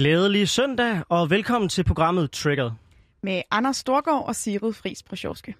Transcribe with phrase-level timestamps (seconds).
[0.00, 2.70] Glædelig søndag, og velkommen til programmet Triggered.
[3.22, 5.54] Med Anders Storgård og Sigrid Friis Brosjovske.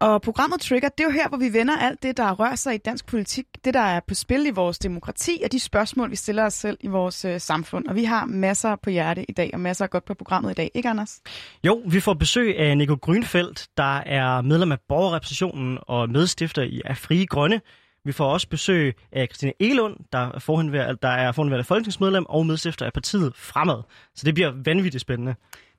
[0.00, 2.74] Og programmet Trigger, det er jo her, hvor vi vender alt det, der rører sig
[2.74, 6.16] i dansk politik, det, der er på spil i vores demokrati, og de spørgsmål, vi
[6.16, 7.86] stiller os selv i vores øh, samfund.
[7.86, 10.70] Og vi har masser på hjerte i dag, og masser godt på programmet i dag.
[10.74, 11.20] Ikke, Anders?
[11.64, 16.82] Jo, vi får besøg af Nico Grønfeldt, der er medlem af borgerrepræsentationen og medstifter i
[16.84, 17.60] af Frie Grønne.
[18.04, 22.46] Vi får også besøg af Christine Elund, der er forhenværende, der er forhenværende folketingsmedlem og
[22.46, 23.82] medstifter af partiet Fremad.
[24.14, 25.34] Så det bliver vanvittigt spændende.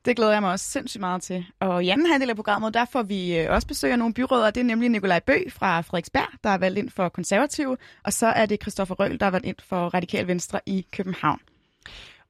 [0.06, 1.46] Det glæder jeg mig også sindssygt meget til.
[1.60, 4.52] Og i anden halvdel af programmet, der får vi øh, også besøg af nogle byråder.
[4.52, 7.78] Det er nemlig Nikolaj Bø fra Frederiksberg, der er valgt ind for konservative.
[8.04, 11.40] Og så er det Christoffer Røhl, der er valgt ind for Radikal Venstre i København.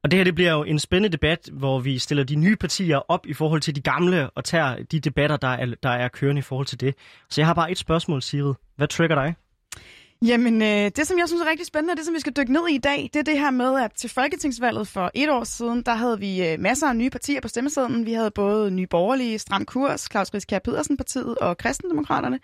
[0.03, 3.11] Og det her det bliver jo en spændende debat, hvor vi stiller de nye partier
[3.11, 6.39] op i forhold til de gamle, og tager de debatter, der er, der er kørende
[6.39, 6.95] i forhold til det.
[7.29, 8.53] Så jeg har bare et spørgsmål, Sigrid.
[8.75, 9.35] Hvad trigger dig?
[10.25, 12.53] Jamen, øh, det som jeg synes er rigtig spændende, og det som vi skal dykke
[12.53, 15.43] ned i i dag, det er det her med, at til Folketingsvalget for et år
[15.43, 18.05] siden, der havde vi øh, masser af nye partier på stemmesedlen.
[18.05, 22.39] Vi havde både Nye Borgerlige, Stram Kurs, Claus Riskær Pedersen partiet og Kristendemokraterne.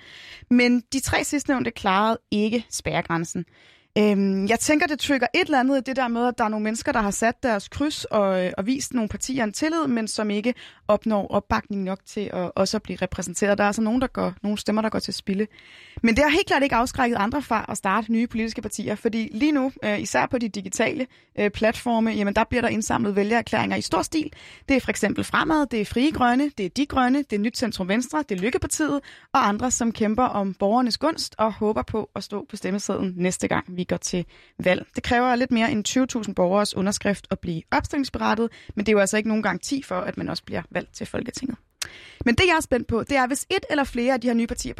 [0.49, 3.45] Men de tre sidstnævnte klarede ikke spærregrænsen.
[3.97, 6.63] Øhm, jeg tænker, det trigger et eller andet det der med, at der er nogle
[6.63, 10.07] mennesker, der har sat deres kryds og, øh, og vist nogle partier en tillid, men
[10.07, 10.53] som ikke
[10.87, 13.57] opnår opbakning nok til at også at blive repræsenteret.
[13.57, 15.47] Der er altså nogen, der går, nogle stemmer, der går til spilde.
[16.03, 19.29] Men det har helt klart ikke afskrækket andre fra at starte nye politiske partier, fordi
[19.31, 21.07] lige nu, øh, især på de digitale
[21.39, 24.33] øh, platforme, jamen der bliver der indsamlet vælgererklæringer i stor stil.
[24.69, 27.39] Det er for eksempel Fremad, det er Frie Grønne, det er De Grønne, det er
[27.39, 28.99] Nyt Centrum Venstre, det er Lykkepartiet
[29.33, 33.47] og andre, som kæmper om borgernes gunst og håber på at stå på stemmesedlen næste
[33.47, 34.25] gang, vi går til
[34.59, 34.85] valg.
[34.95, 35.87] Det kræver lidt mere end
[36.27, 39.95] 20.000 borgers underskrift at blive opstillingsberettet, men det er jo altså ikke nogen garanti for,
[39.95, 41.57] at man også bliver valgt til Folketinget.
[42.25, 44.33] Men det, jeg er spændt på, det er, hvis et eller flere af de her
[44.33, 44.73] nye partier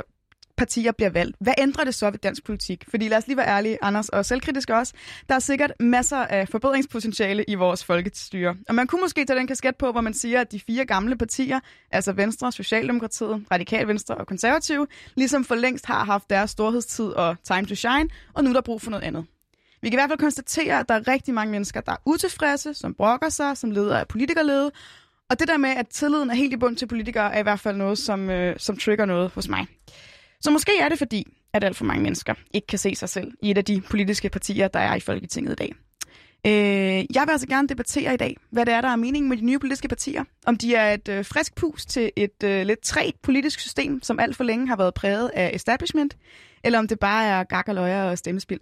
[0.57, 1.35] partier bliver valgt.
[1.39, 2.85] Hvad ændrer det så ved dansk politik?
[2.89, 4.94] Fordi lad os lige være ærlige, Anders, og selvkritisk også.
[5.29, 8.55] Der er sikkert masser af forbedringspotentiale i vores folkestyre.
[8.69, 11.17] Og man kunne måske tage den kasket på, hvor man siger, at de fire gamle
[11.17, 11.59] partier,
[11.91, 17.35] altså Venstre, Socialdemokratiet, Radikal Venstre og Konservative, ligesom for længst har haft deres storhedstid og
[17.44, 19.25] time to shine, og nu er der brug for noget andet.
[19.81, 22.73] Vi kan i hvert fald konstatere, at der er rigtig mange mennesker, der er utilfredse,
[22.73, 24.72] som brokker sig, som leder af politikerlede,
[25.29, 27.59] og det der med, at tilliden er helt i bund til politikere, er i hvert
[27.59, 29.67] fald noget, som, øh, som trigger noget hos mig.
[30.41, 33.31] Så måske er det fordi, at alt for mange mennesker ikke kan se sig selv
[33.41, 35.73] i et af de politiske partier, der er i Folketinget i dag.
[36.47, 39.37] Øh, jeg vil altså gerne debattere i dag, hvad det er, der er meningen med
[39.37, 40.23] de nye politiske partier.
[40.45, 44.19] Om de er et øh, frisk pus til et øh, lidt træt politisk system, som
[44.19, 46.17] alt for længe har været præget af establishment,
[46.63, 48.59] eller om det bare er gak og løjer og stemmespil.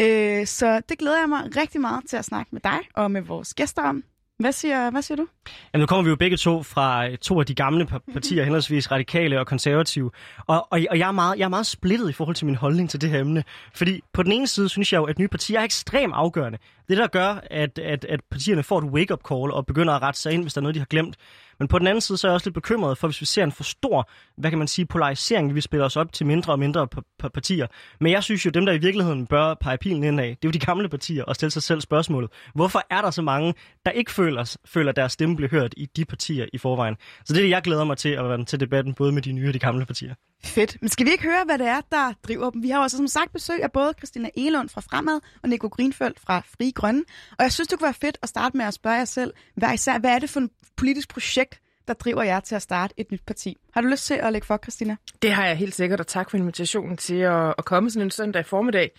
[0.00, 3.22] Øh, så det glæder jeg mig rigtig meget til at snakke med dig og med
[3.22, 4.04] vores gæster om.
[4.38, 5.26] Hvad siger, hvad siger du?
[5.72, 8.90] Jamen, nu kommer vi jo begge to fra øh, to af de gamle partier, henholdsvis
[8.90, 10.10] radikale og konservative.
[10.46, 12.90] Og, og, og jeg, er meget, jeg er meget splittet i forhold til min holdning
[12.90, 13.44] til det her emne.
[13.74, 16.58] Fordi på den ene side synes jeg jo, at nye partier er ekstremt afgørende.
[16.88, 20.20] Det, der gør, at, at, at partierne får et wake-up call og begynder at rette
[20.20, 21.16] sig ind, hvis der er noget, de har glemt.
[21.58, 23.44] Men på den anden side, så er jeg også lidt bekymret for, hvis vi ser
[23.44, 26.58] en for stor, hvad kan man sige, polarisering, vi spiller os op til mindre og
[26.58, 26.88] mindre
[27.34, 27.66] partier.
[28.00, 30.50] Men jeg synes jo, dem, der i virkeligheden bør pege pilen indad, det er jo
[30.50, 32.30] de gamle partier og stille sig selv spørgsmålet.
[32.54, 33.54] Hvorfor er der så mange,
[33.86, 36.96] der ikke føler, føler deres stemme bliver hørt i de partier i forvejen?
[37.24, 39.32] Så det er det, jeg glæder mig til at være til debatten, både med de
[39.32, 40.14] nye og de gamle partier.
[40.44, 40.76] Fedt.
[40.80, 42.62] Men skal vi ikke høre, hvad det er, der driver dem?
[42.62, 46.20] Vi har også som sagt besøg af både Christina Elund fra Fremad og Nico Greenfeldt
[46.20, 47.04] fra Fri Grønne.
[47.38, 49.74] Og jeg synes, det kunne være fedt at starte med at spørge jer selv, hvad,
[49.74, 53.12] især, hvad er det for et politisk projekt, der driver jer til at starte et
[53.12, 53.56] nyt parti.
[53.74, 54.96] Har du lyst til at lægge for, Christina?
[55.22, 58.10] Det har jeg helt sikkert, og tak for invitationen til at, at komme sådan en
[58.10, 58.90] søndag formiddag.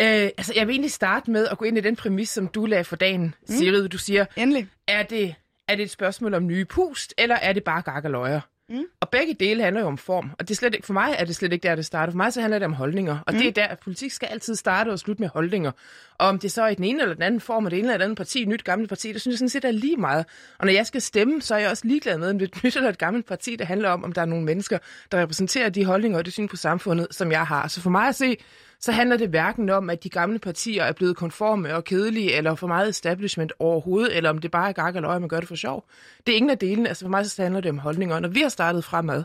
[0.00, 2.66] Øh, altså, jeg vil egentlig starte med at gå ind i den præmis, som du
[2.66, 3.54] lagde for dagen, mm.
[3.54, 3.88] Sigrid.
[3.88, 4.68] Du siger, Endelig.
[4.88, 5.34] Er, det,
[5.68, 8.40] er det et spørgsmål om nye pust, eller er det bare gak og løjer?
[8.68, 8.84] Mm.
[9.00, 10.30] Og begge dele handler jo om form.
[10.38, 12.12] Og det er slet ikke, for mig er det slet ikke der, det starter.
[12.12, 13.18] For mig så handler det om holdninger.
[13.26, 13.38] Og mm.
[13.38, 15.70] det er der, at politik skal altid starte og slutte med holdninger.
[16.18, 17.92] Og om det så er i den ene eller den anden form, og det ene
[17.92, 20.26] eller andet parti, et nyt gammelt parti, det synes jeg sådan set er lige meget.
[20.58, 22.64] Og når jeg skal stemme, så er jeg også ligeglad med, om det er et
[22.64, 24.78] nyt eller et gammelt parti, det handler om, om der er nogle mennesker,
[25.12, 27.68] der repræsenterer de holdninger og det syn på samfundet, som jeg har.
[27.68, 28.36] Så for mig at se,
[28.82, 32.54] så handler det hverken om, at de gamle partier er blevet konforme og kedelige, eller
[32.54, 35.54] for meget establishment overhovedet, eller om det bare er gak eller man gør det for
[35.54, 35.84] sjov.
[36.26, 36.88] Det er ingen af delene.
[36.88, 38.14] Altså for mig så handler det om holdninger.
[38.14, 39.24] Og når vi har startet fremad,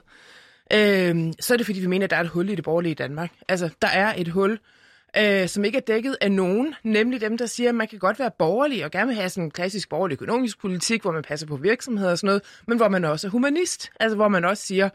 [0.73, 2.95] øh, så er det fordi, vi mener, at der er et hul i det borgerlige
[2.95, 3.31] Danmark.
[3.47, 4.59] Altså, der er et hul,
[5.17, 8.19] øh, som ikke er dækket af nogen, nemlig dem, der siger, at man kan godt
[8.19, 11.47] være borgerlig og gerne vil have sådan en klassisk borgerlig økonomisk politik, hvor man passer
[11.47, 13.89] på virksomheder og sådan noget, men hvor man også er humanist.
[13.99, 14.89] Altså, hvor man også siger,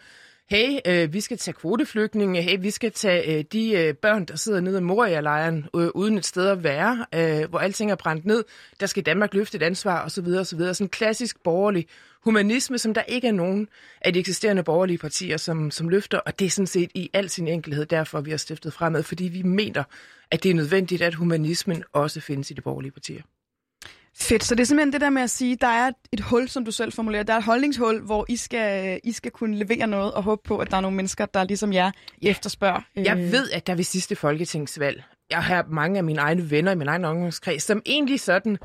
[0.53, 4.37] hey, øh, vi skal tage kvoteflygtninge, hey, vi skal tage øh, de øh, børn, der
[4.37, 8.25] sidder nede i Moria-lejren, øh, uden et sted at være, øh, hvor alting er brændt
[8.25, 8.45] ned,
[8.81, 10.27] der skal Danmark løfte et ansvar, osv.
[10.27, 10.59] osv.
[10.59, 11.87] Sådan en klassisk borgerlig
[12.25, 13.69] humanisme, som der ikke er nogen
[14.01, 17.31] af de eksisterende borgerlige partier, som, som løfter, og det er sådan set i al
[17.31, 19.85] sin enkelhed derfor, vi har stiftet fremad, fordi vi mener,
[20.31, 23.23] at det er nødvendigt, at humanismen også findes i de borgerlige partier.
[24.17, 26.65] Fedt, så det er simpelthen det der med at sige, der er et hul, som
[26.65, 27.23] du selv formulerer.
[27.23, 30.59] Der er et holdningshul, hvor I skal, I skal kunne levere noget og håbe på,
[30.59, 31.91] at der er nogle mennesker, der ligesom jer
[32.23, 32.81] efterspørger.
[32.97, 36.75] Jeg ved, at der ved sidste folketingsvalg, jeg har mange af mine egne venner i
[36.75, 38.59] min egen omgangskreds, som egentlig sådan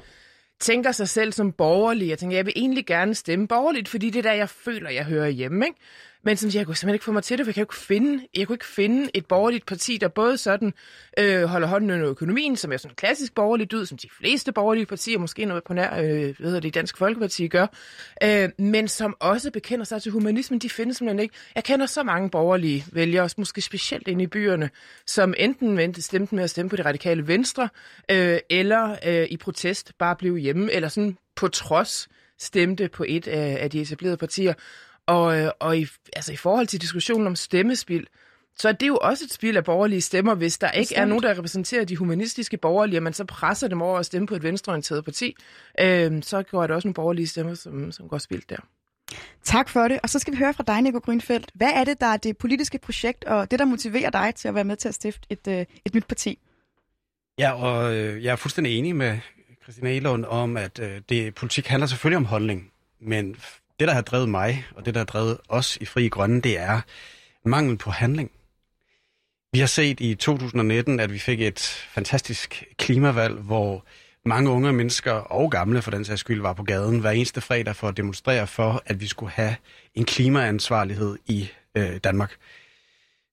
[0.59, 2.07] tænker sig selv som borgerlig.
[2.09, 5.05] Jeg tænker, jeg vil egentlig gerne stemme borgerligt, fordi det er der, jeg føler, jeg
[5.05, 5.65] hører hjemme.
[5.65, 5.79] Ikke?
[6.23, 8.27] Men som jeg kunne simpelthen ikke få mig til det, for jeg, kan ikke finde,
[8.35, 10.73] jeg kunne ikke finde et borgerligt parti, der både sådan
[11.19, 14.85] øh, holder hånden under økonomien, som er sådan klassisk borgerligt ud, som de fleste borgerlige
[14.85, 17.67] partier, måske noget på nær, øh, ved det, Dansk Folkeparti gør,
[18.23, 21.35] øh, men som også bekender sig til humanismen, de findes simpelthen ikke.
[21.55, 24.69] Jeg kender så mange borgerlige vælgere, måske specielt inde i byerne,
[25.05, 27.69] som enten vendte stemte med at stemme på det radikale venstre,
[28.11, 32.07] øh, eller øh, i protest bare blev hjemme, eller sådan på trods
[32.39, 34.53] stemte på et af, af de etablerede partier.
[35.07, 38.07] Og, øh, og i, altså, i forhold til diskussionen om stemmespil,
[38.55, 40.99] så er det jo også et spil af borgerlige stemmer, hvis der ikke Bestemt.
[40.99, 44.27] er nogen, der repræsenterer de humanistiske borgerlige, og man så presser dem over at stemme
[44.27, 45.35] på et venstreorienteret parti,
[45.79, 48.57] øh, så går det også nogle borgerlige stemmer, som, som går spildt der.
[49.43, 49.99] Tak for det.
[50.03, 51.51] Og så skal vi høre fra dig, Nico Grønfeldt.
[51.53, 54.55] Hvad er det, der er det politiske projekt, og det, der motiverer dig til at
[54.55, 56.39] være med til at stifte et, øh, et nyt parti?
[57.39, 59.19] Ja, og øh, jeg er fuldstændig enig med
[59.63, 60.77] Christina Elund om, at
[61.09, 63.35] det, politik handler selvfølgelig om holdning, men
[63.79, 66.59] det, der har drevet mig, og det, der har drevet os i Fri Grønne, det
[66.59, 66.81] er
[67.45, 68.31] mangel på handling.
[69.51, 71.59] Vi har set i 2019, at vi fik et
[71.89, 73.85] fantastisk klimavalg, hvor
[74.25, 77.75] mange unge mennesker og gamle for den sags skyld var på gaden hver eneste fredag
[77.75, 79.55] for at demonstrere for, at vi skulle have
[79.95, 82.35] en klimaansvarlighed i øh, Danmark.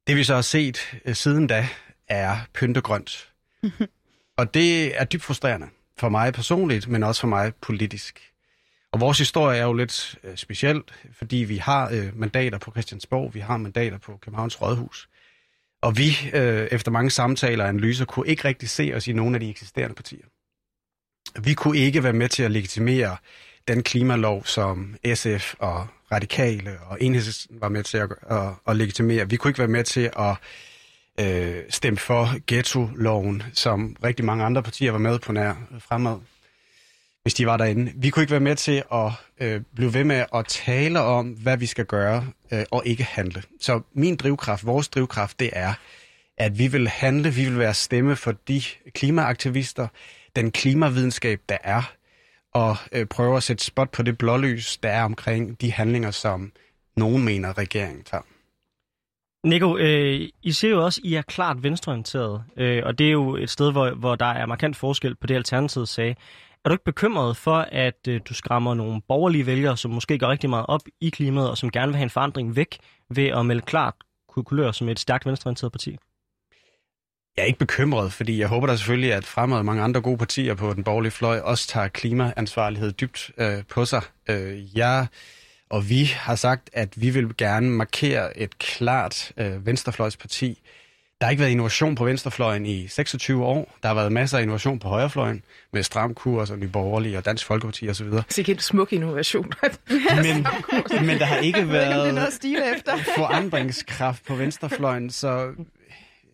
[0.06, 1.68] Det vi så har set øh, siden da
[2.08, 3.32] er pyntegrønt.
[4.38, 5.66] og det er dybt frustrerende
[5.98, 8.33] for mig personligt, men også for mig politisk.
[8.94, 10.82] Og vores historie er jo lidt øh, speciel,
[11.12, 15.08] fordi vi har øh, mandater på Christiansborg, vi har mandater på Københavns Rådhus.
[15.82, 19.36] Og vi, øh, efter mange samtaler og analyser, kunne ikke rigtig se os i nogle
[19.36, 20.24] af de eksisterende partier.
[21.40, 23.16] Vi kunne ikke være med til at legitimere
[23.68, 29.30] den klimalov, som SF og Radikale og Enhedslisten var med til at, at, at legitimere.
[29.30, 30.36] Vi kunne ikke være med til at
[31.20, 36.18] øh, stemme for ghetto-loven, som rigtig mange andre partier var med på nær fremad
[37.24, 37.92] hvis de var derinde.
[37.96, 41.56] Vi kunne ikke være med til at øh, blive ved med at tale om, hvad
[41.56, 43.42] vi skal gøre øh, og ikke handle.
[43.60, 45.74] Så min drivkraft, vores drivkraft, det er,
[46.38, 48.62] at vi vil handle, vi vil være stemme for de
[48.94, 49.88] klimaaktivister,
[50.36, 51.92] den klimavidenskab, der er,
[52.54, 56.52] og øh, prøve at sætte spot på det blålys, der er omkring de handlinger, som
[56.96, 58.22] nogen mener, regeringen tager.
[59.44, 63.12] Nico, øh, I ser jo også, at I er klart venstreorienteret, øh, og det er
[63.12, 66.14] jo et sted, hvor, hvor der er markant forskel på det, Alternativet sagde.
[66.64, 70.28] Er du ikke bekymret for, at øh, du skræmmer nogle borgerlige vælgere, som måske går
[70.28, 72.78] rigtig meget op i klimaet, og som gerne vil have en forandring væk,
[73.10, 73.94] ved at melde klart
[74.28, 75.96] kulør som et stærkt venstreorienteret parti?
[77.36, 80.54] Jeg er ikke bekymret, fordi jeg håber da selvfølgelig, at fremad mange andre gode partier
[80.54, 84.02] på den borgerlige fløj også tager klimaansvarlighed dybt øh, på sig.
[84.28, 85.06] Øh, jeg
[85.70, 90.62] og vi har sagt, at vi vil gerne markere et klart øh, venstrefløjsparti,
[91.24, 93.76] der har ikke været innovation på venstrefløjen i 26 år.
[93.82, 95.42] Der har været masser af innovation på højrefløjen
[95.72, 98.06] med stram kurs og Nye Borgerlige og Dansk Folkeparti osv.
[98.06, 99.52] Det er en smuk innovation.
[100.24, 100.46] men,
[101.06, 102.32] men der har ikke været
[103.16, 105.48] forandringskraft på venstrefløjen, så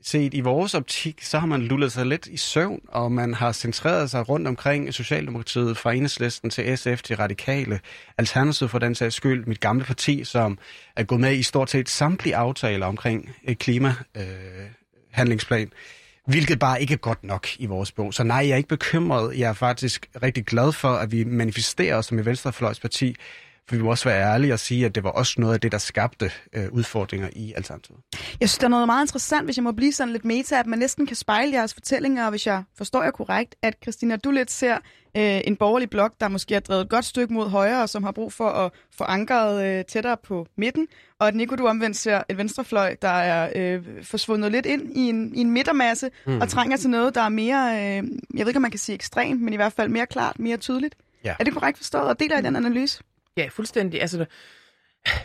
[0.03, 3.53] set i vores optik, så har man lullet sig lidt i søvn, og man har
[3.53, 7.81] centreret sig rundt omkring Socialdemokratiet fra enhedslisten til SF til Radikale,
[8.19, 10.59] Alternativet for den sags skyld, mit gamle parti, som
[10.97, 14.80] er gået med i stort set samtlige aftaler omkring et klimahandlingsplan
[15.11, 15.73] handlingsplan,
[16.26, 18.14] hvilket bare ikke er godt nok i vores bog.
[18.14, 19.38] Så nej, jeg er ikke bekymret.
[19.38, 23.17] Jeg er faktisk rigtig glad for, at vi manifesterer os som et venstrefløjsparti,
[23.69, 25.73] for vi må også være ærlige og sige, at det var også noget af det,
[25.73, 28.00] der skabte øh, udfordringer i Alternativet.
[28.40, 30.67] Jeg synes, der er noget meget interessant, hvis jeg må blive sådan lidt meta, at
[30.67, 34.31] man næsten kan spejle jeres fortællinger, og hvis jeg forstår jer korrekt, at Christina, du
[34.31, 34.75] lidt ser
[35.17, 38.05] øh, en borgerlig blok, der måske har drevet et godt stykke mod højre, og som
[38.05, 40.87] har brug for at få ankeret øh, tættere på midten,
[41.19, 45.00] og at Nico, du omvendt ser et venstrefløj, der er øh, forsvundet lidt ind i
[45.00, 46.40] en, i en midtermasse, mm.
[46.40, 48.95] og trænger til noget, der er mere, øh, jeg ved ikke, om man kan sige
[48.95, 50.95] ekstremt, men i hvert fald mere klart, mere tydeligt.
[51.25, 51.35] Ja.
[51.38, 53.02] Er det korrekt forstået, og deler I den analyse?
[53.37, 54.01] Ja, fuldstændig.
[54.01, 54.27] Altså,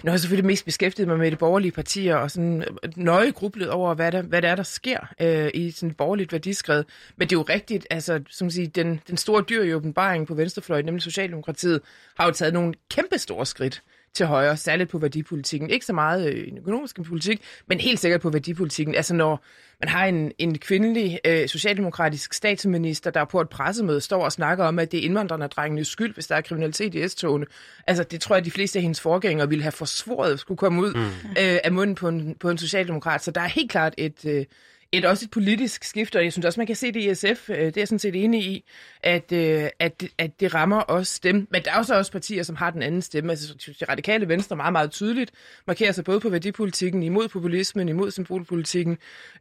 [0.03, 3.31] nu har jeg selvfølgelig mest beskæftiget mig med de borgerlige partier og sådan øh, nøje
[3.31, 6.83] grublet over, hvad der, hvad der er, der sker øh, i sådan et borgerligt værdiskred.
[7.17, 10.33] Men det er jo rigtigt, altså, som sige, den, den store dyr i åbenbaringen på
[10.33, 11.81] venstrefløjen, nemlig Socialdemokratiet,
[12.17, 13.83] har jo taget nogle kæmpe store skridt
[14.15, 15.69] til højre, særligt på værdipolitikken.
[15.69, 18.95] Ikke så meget øh, i den økonomiske politik, men helt sikkert på værdipolitikken.
[18.95, 19.43] Altså når
[19.79, 24.65] man har en, en kvindelig øh, socialdemokratisk statsminister, der på et pressemøde står og snakker
[24.65, 27.45] om, at det er indvandrerne skyld, hvis der er kriminalitet i S-togene.
[27.87, 30.81] Altså det tror jeg, at de fleste af hendes forgængere ville have forsvoret skulle komme
[30.81, 31.29] ud mm.
[31.29, 33.23] øh, af munden på en, på en socialdemokrat.
[33.23, 34.25] Så der er helt klart et...
[34.25, 34.45] Øh,
[34.91, 37.49] et også et politisk skift, og jeg synes også, man kan se det i SF,
[37.49, 38.63] øh, det er jeg sådan set enig i,
[39.03, 41.47] at, øh, at, at det rammer også dem.
[41.51, 43.31] Men der er også også partier, som har den anden stemme.
[43.31, 45.31] Altså, de radikale venstre meget, meget tydeligt
[45.67, 48.97] markerer sig både på værdipolitikken, imod populismen, imod symbolpolitikken,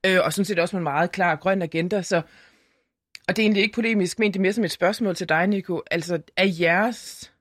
[0.07, 2.03] øh, og sådan set også med en meget klar grøn agenda.
[2.03, 2.17] Så,
[3.29, 5.47] og det er egentlig ikke polemisk, men det er mere som et spørgsmål til dig,
[5.47, 5.83] Nico.
[5.91, 7.33] Altså, er jeres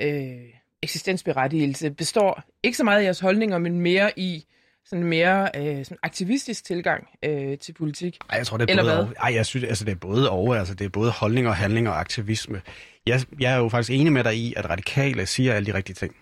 [0.00, 4.44] øh, eksistensberettigelse består ikke så meget af jeres holdninger, men mere i,
[4.86, 8.18] sådan mere øh, sådan aktivistisk tilgang øh, til politik?
[8.30, 9.14] Ej, jeg tror, det er både og.
[9.20, 10.58] Ej, jeg synes, altså, det er både og.
[10.58, 12.62] Altså, det er både holdninger, handlinger og aktivisme.
[13.06, 15.94] Jeg, jeg er jo faktisk enig med dig i, at radikale siger alle de rigtige
[15.94, 16.16] ting.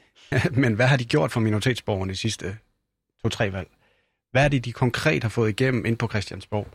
[0.62, 2.56] Men hvad har de gjort for minoritetsborgerne de sidste
[3.22, 3.68] to-tre valg?
[4.30, 6.68] Hvad er det, de konkret har fået igennem ind på Christiansborg?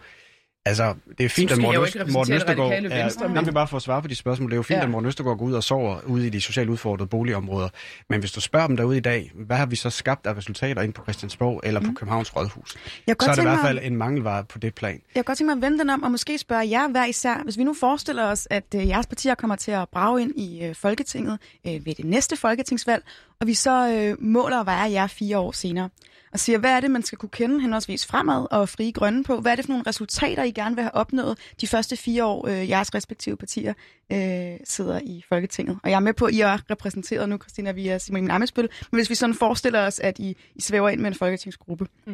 [0.65, 2.71] Altså, det er fint, at Morten Østergaard...
[2.71, 3.53] Er, men...
[3.53, 4.49] bare for at svare på de spørgsmål.
[4.49, 4.83] Det er jo fint, ja.
[4.83, 7.69] at Morten Østergaard går ud og sover ude i de socialt udfordrede boligområder.
[8.09, 10.81] Men hvis du spørger dem derude i dag, hvad har vi så skabt af resultater
[10.81, 11.85] ind på Christiansborg eller mm.
[11.85, 12.75] på Københavns Rådhus?
[13.07, 14.93] Jeg så er det i hvert fald en mangelvare på det plan.
[14.93, 17.43] Jeg kan godt tænke mig at vende den om og måske spørge jer hver især.
[17.43, 20.63] Hvis vi nu forestiller os, at øh, jeres partier kommer til at brage ind i
[20.63, 23.03] øh, Folketinget øh, ved det næste folketingsvalg,
[23.41, 25.89] og vi så øh, måler at være jer fire år senere
[26.33, 29.39] og siger, hvad er det, man skal kunne kende henholdsvis fremad og frie grønne på?
[29.39, 32.47] Hvad er det for nogle resultater, I gerne vil have opnået de første fire år,
[32.47, 33.73] øh, jeres respektive partier
[34.11, 35.79] øh, sidder i Folketinget?
[35.83, 38.69] Og jeg er med på, at I er repræsenteret nu, Christina, via Simon Amesbøl.
[38.91, 41.85] Men hvis vi sådan forestiller os, at I, I svæver ind med en folketingsgruppe.
[42.07, 42.13] Mm.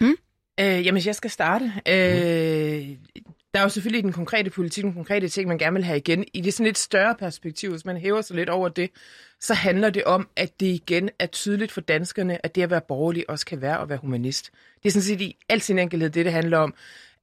[0.00, 0.14] Mm?
[0.60, 1.72] Øh, jamen, jeg skal starte.
[1.88, 2.96] Øh,
[3.54, 6.24] der er jo selvfølgelig den konkrete politik, den konkrete ting, man gerne vil have igen.
[6.34, 8.90] I det sådan lidt større perspektiv, hvis man hæver sig lidt over det,
[9.40, 12.80] så handler det om, at det igen er tydeligt for danskerne, at det at være
[12.80, 14.50] borgerlig også kan være at være humanist.
[14.82, 16.74] Det er sådan set i al sin enkelhed det, det handler om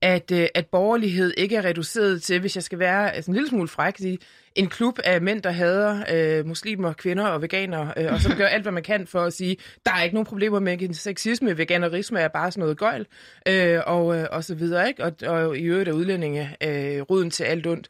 [0.02, 3.50] at, øh, at borgerlighed ikke er reduceret til, hvis jeg skal være altså en lille
[3.50, 4.18] smule fræk, sige,
[4.56, 8.46] en klub af mænd, der hader øh, muslimer, kvinder og veganere, øh, og som gør
[8.46, 12.20] alt, hvad man kan for at sige, der er ikke nogen problemer med sexisme, veganerisme
[12.20, 13.06] er bare sådan noget gøjl,
[13.48, 15.04] øh, og, øh, og så videre, ikke?
[15.04, 17.90] Og, og i øvrigt er udlændinge øh, ruden til alt ondt.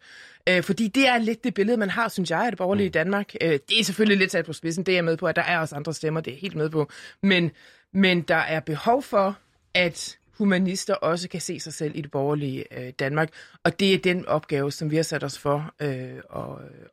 [0.49, 2.89] Øh, fordi det er lidt det billede, man har, synes jeg, af det borgerlige i
[2.89, 2.93] mm.
[2.93, 3.33] Danmark.
[3.41, 5.41] Øh, det er selvfølgelig lidt sat på spidsen, det er jeg med på, at der
[5.41, 6.89] er også andre stemmer, det er helt med på.
[7.23, 7.51] Men,
[7.93, 9.37] men der er behov for,
[9.73, 13.29] at humanister også kan se sig selv i det borgerlige øh, Danmark.
[13.63, 15.89] Og det er den opgave, som vi har sat os for øh,
[16.35, 16.43] at,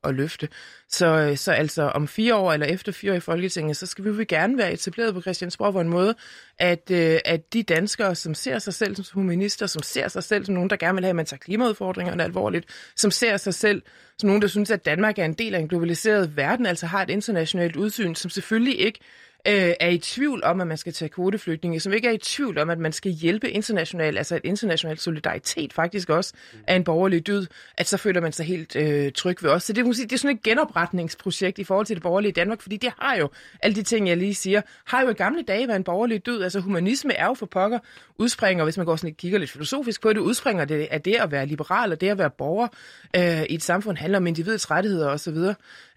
[0.05, 0.49] at løfte.
[0.89, 4.05] Så, øh, så altså om fire år eller efter fire år i Folketinget, så skal
[4.05, 6.15] vi jo gerne være etableret på Christiansborg på en måde,
[6.59, 10.45] at, øh, at de danskere, som ser sig selv som humanister, som ser sig selv
[10.45, 13.83] som nogen, der gerne vil have, at man tager klimaudfordringerne alvorligt, som ser sig selv
[14.19, 17.03] som nogen, der synes, at Danmark er en del af en globaliseret verden, altså har
[17.03, 19.01] et internationalt udsyn, som selvfølgelig ikke
[19.49, 22.59] øh, er i tvivl om, at man skal tage kvoteflygtninge, som ikke er i tvivl
[22.59, 26.33] om, at man skal hjælpe internationalt, altså et internationalt solidaritet faktisk også,
[26.67, 27.47] er en borgerlig dyd,
[27.77, 29.63] at så føler man sig helt øh, tryg ved os.
[29.63, 32.93] Så det, det er sådan et genopretningsprojekt i forhold til det borgerlige Danmark, fordi det
[32.99, 33.31] har jo,
[33.63, 36.43] alle de ting, jeg lige siger, har jo i gamle dage været en borgerlig dyd.
[36.43, 37.79] Altså humanisme er jo for pokker
[38.19, 41.15] udspringer, hvis man går sådan lidt, kigger lidt filosofisk på det, udspringer det af det
[41.15, 42.69] at være liberal og det at være borger
[43.17, 45.37] øh, i et samfund handler om individets rettigheder osv.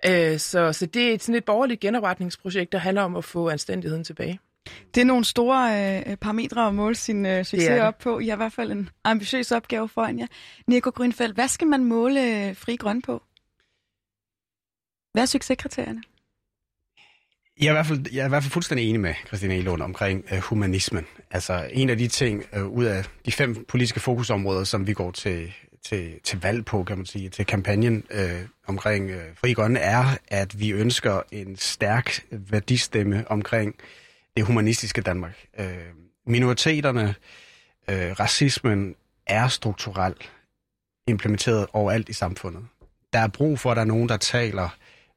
[0.06, 4.04] Øh, så, så det er sådan et borgerligt genopretningsprojekt, der handler om at få anstændigheden
[4.04, 4.40] tilbage.
[4.96, 7.82] Det er nogle store øh, parametre at måle sin øh, succes det det.
[7.82, 8.20] op på.
[8.20, 10.28] I har i hvert fald en ambitiøs opgave foran jer.
[10.68, 13.24] Nico Grønfeldt, hvad skal man måle øh, fri grøn på?
[15.14, 16.02] Hvad er succeskriterierne?
[17.60, 19.82] Jeg er, i hvert fald, jeg er i hvert fald fuldstændig enig med Christina Elund
[19.82, 21.06] omkring uh, humanismen.
[21.32, 25.12] Altså en af de ting uh, ud af de fem politiske fokusområder, som vi går
[25.12, 25.54] til,
[25.86, 30.06] til, til valg på, kan man sige, til kampagnen øh, omkring øh, Fri Grønne, er,
[30.28, 33.76] at vi ønsker en stærk værdistemme omkring
[34.38, 35.46] det humanistiske Danmark.
[35.60, 35.68] Øh,
[36.26, 37.16] minoriteterne,
[37.90, 38.96] øh, racismen
[39.28, 40.32] er strukturelt
[41.08, 42.66] implementeret overalt i samfundet.
[43.14, 44.70] Der er brug for, at der er nogen, der taler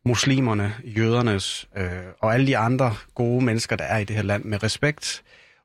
[0.04, 1.88] muslimerne, jødernes øh,
[2.20, 5.22] og alle de andre gode mennesker, der er i det her land, med respekt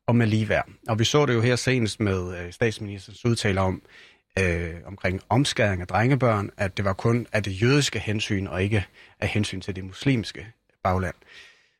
[0.07, 0.69] og med ligeværd.
[0.87, 3.81] Og vi så det jo her senest med øh, statsministerens udtaler om,
[4.39, 8.85] øh, omkring omskæring af drengebørn, at det var kun af det jødiske hensyn, og ikke
[9.19, 10.47] af hensyn til det muslimske
[10.83, 11.15] bagland.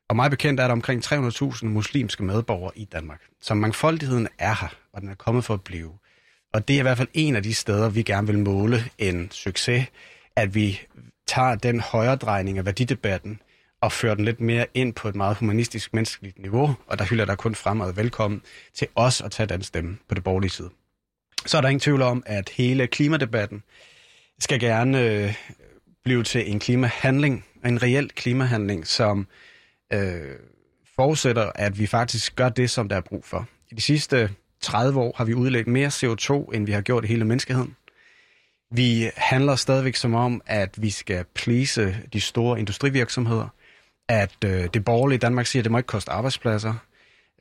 [0.10, 3.22] Og meget bekendt er der omkring 300.000 muslimske medborgere i Danmark.
[3.42, 5.92] Så mangfoldigheden er her, og den er kommet for at blive.
[6.54, 9.32] Og det er i hvert fald en af de steder, vi gerne vil måle en
[9.32, 9.86] succes,
[10.36, 10.82] at vi
[11.28, 13.40] tager den højredrejning af værdidebatten
[13.82, 17.26] og fører den lidt mere ind på et meget humanistisk menneskeligt niveau, og der hylder
[17.26, 18.42] der kun fremad velkommen
[18.74, 20.70] til os at tage den stemme på det borgerlige side.
[21.46, 23.64] Så er der ingen tvivl om, at hele klimadebatten
[24.40, 25.34] skal gerne øh,
[26.04, 29.28] blive til en klimahandling, en reel klimahandling, som
[29.94, 30.36] øh,
[30.96, 33.48] forudsætter, at vi faktisk gør det, som der er brug for.
[33.72, 34.30] I de sidste
[34.62, 37.75] 30 år har vi udledt mere CO2, end vi har gjort i hele menneskeheden.
[38.72, 43.48] Vi handler stadigvæk som om, at vi skal plise de store industrivirksomheder,
[44.10, 46.74] at øh, det borgerlige Danmark siger, at det må ikke koste arbejdspladser.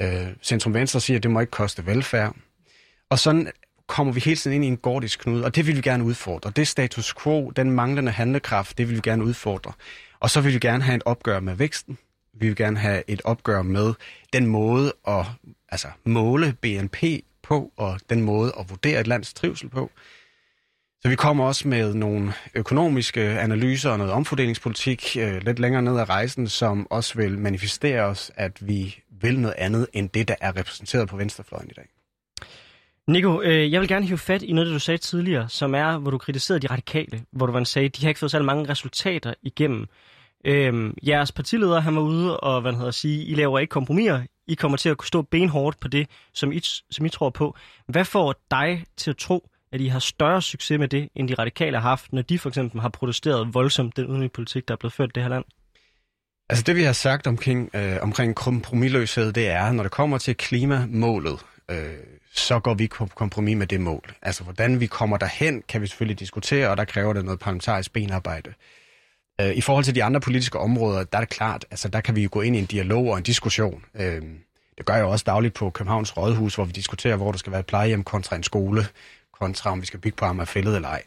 [0.03, 2.37] Øh, Centrum Venstre siger, at det må ikke koste velfærd.
[3.11, 3.53] Og sådan
[3.87, 6.53] kommer vi hele tiden ind i en gordisk knude, og det vil vi gerne udfordre.
[6.57, 9.73] Det status quo, den manglende handlekraft, det vil vi gerne udfordre.
[10.21, 11.99] Og så vil vi gerne have et opgør med væksten.
[12.35, 13.95] Vi vil gerne have et opgør med
[14.33, 15.27] den måde at
[15.69, 17.03] altså, måle BNP
[17.43, 19.91] på, og den måde at vurdere et lands trivsel på.
[21.01, 25.99] Så vi kommer også med nogle økonomiske analyser og noget omfordelingspolitik øh, lidt længere ned
[25.99, 30.35] ad rejsen, som også vil manifestere os, at vi vil noget andet end det, der
[30.41, 31.94] er repræsenteret på venstrefløjen i dag.
[33.09, 36.11] Nico, øh, jeg vil gerne hive fat i noget, du sagde tidligere, som er, hvor
[36.11, 39.35] du kritiserede de radikale, hvor du var sagde, de har ikke fået særlig mange resultater
[39.43, 39.87] igennem.
[40.45, 44.55] Øhm, jeres partileder, han var ude og hvad hedder, sige, I laver ikke kompromiser, I
[44.55, 47.57] kommer til at stå benhårdt på det, som I, som I tror på.
[47.89, 51.35] Hvad får dig til at tro, at I har større succes med det, end de
[51.35, 54.93] radikale har haft, når de for eksempel har protesteret voldsomt den udenrigspolitik, der er blevet
[54.93, 55.45] ført i det her land?
[56.49, 60.37] Altså det, vi har sagt omkring, øh, omkring kompromilløshed, det er, når det kommer til
[60.37, 61.95] klimamålet, øh,
[62.35, 64.15] så går vi på kompromis med det mål.
[64.23, 67.93] Altså hvordan vi kommer derhen, kan vi selvfølgelig diskutere, og der kræver det noget parlamentarisk
[67.93, 68.55] benarbejde.
[69.41, 72.17] Øh, I forhold til de andre politiske områder, der er det klart, altså der kan
[72.17, 73.85] vi jo gå ind i en dialog og en diskussion.
[73.95, 74.23] Øh,
[74.79, 77.61] det gør jeg også dagligt på Københavns Rådhus, hvor vi diskuterer, hvor der skal være
[77.61, 78.87] et plejehjem kontra en skole,
[79.33, 81.03] kontra om vi skal bygge på Amagerfællet eller ej.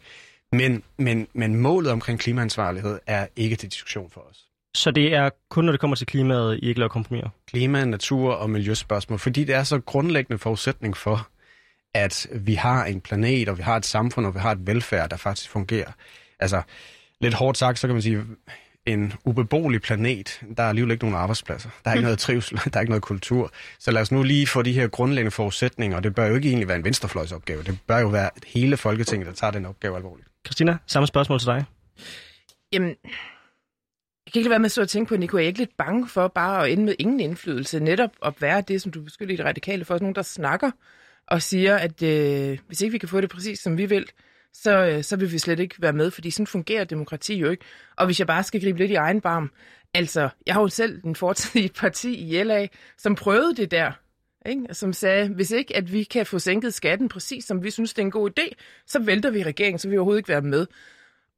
[0.51, 4.46] Men, men, men målet omkring klimaansvarlighed er ikke til diskussion for os.
[4.77, 7.29] Så det er kun, når det kommer til klimaet, I ikke laver kompromiser?
[7.47, 11.27] Klima, natur og miljøspørgsmål, fordi det er så grundlæggende forudsætning for,
[11.93, 15.09] at vi har en planet, og vi har et samfund, og vi har et velfærd,
[15.09, 15.91] der faktisk fungerer.
[16.39, 16.61] Altså,
[17.21, 18.23] lidt hårdt sagt, så kan man sige,
[18.85, 21.69] en ubeboelig planet, der er alligevel ikke nogen arbejdspladser.
[21.85, 23.51] Der er ikke noget trivsel, der er ikke noget kultur.
[23.79, 26.47] Så lad os nu lige få de her grundlæggende forudsætninger, og det bør jo ikke
[26.47, 27.63] egentlig være en venstrefløjsopgave.
[27.63, 30.27] Det bør jo være hele Folketinget, der tager den opgave alvorligt.
[30.45, 31.65] Christina, samme spørgsmål til dig.
[32.73, 32.95] Jamen,
[34.27, 35.77] jeg kan ikke lade være med så at tænke på, Nico, jeg er ikke lidt
[35.77, 39.33] bange for bare at ende med ingen indflydelse, netop at være det, som du beskylder
[39.33, 40.71] i det radikale for, nogen, der snakker
[41.27, 44.05] og siger, at øh, hvis ikke vi kan få det præcis, som vi vil,
[44.53, 47.65] så, øh, så vil vi slet ikke være med, fordi sådan fungerer demokrati jo ikke.
[47.95, 49.51] Og hvis jeg bare skal gribe lidt i egen barm,
[49.93, 53.71] altså, jeg har jo selv en fortid i et parti i LA, som prøvede det
[53.71, 53.91] der,
[54.45, 54.65] ikke?
[54.71, 58.01] som sagde, hvis ikke at vi kan få sænket skatten præcis, som vi synes, det
[58.01, 58.53] er en god idé,
[58.87, 60.67] så vælter vi regeringen, så vil vi overhovedet ikke være med.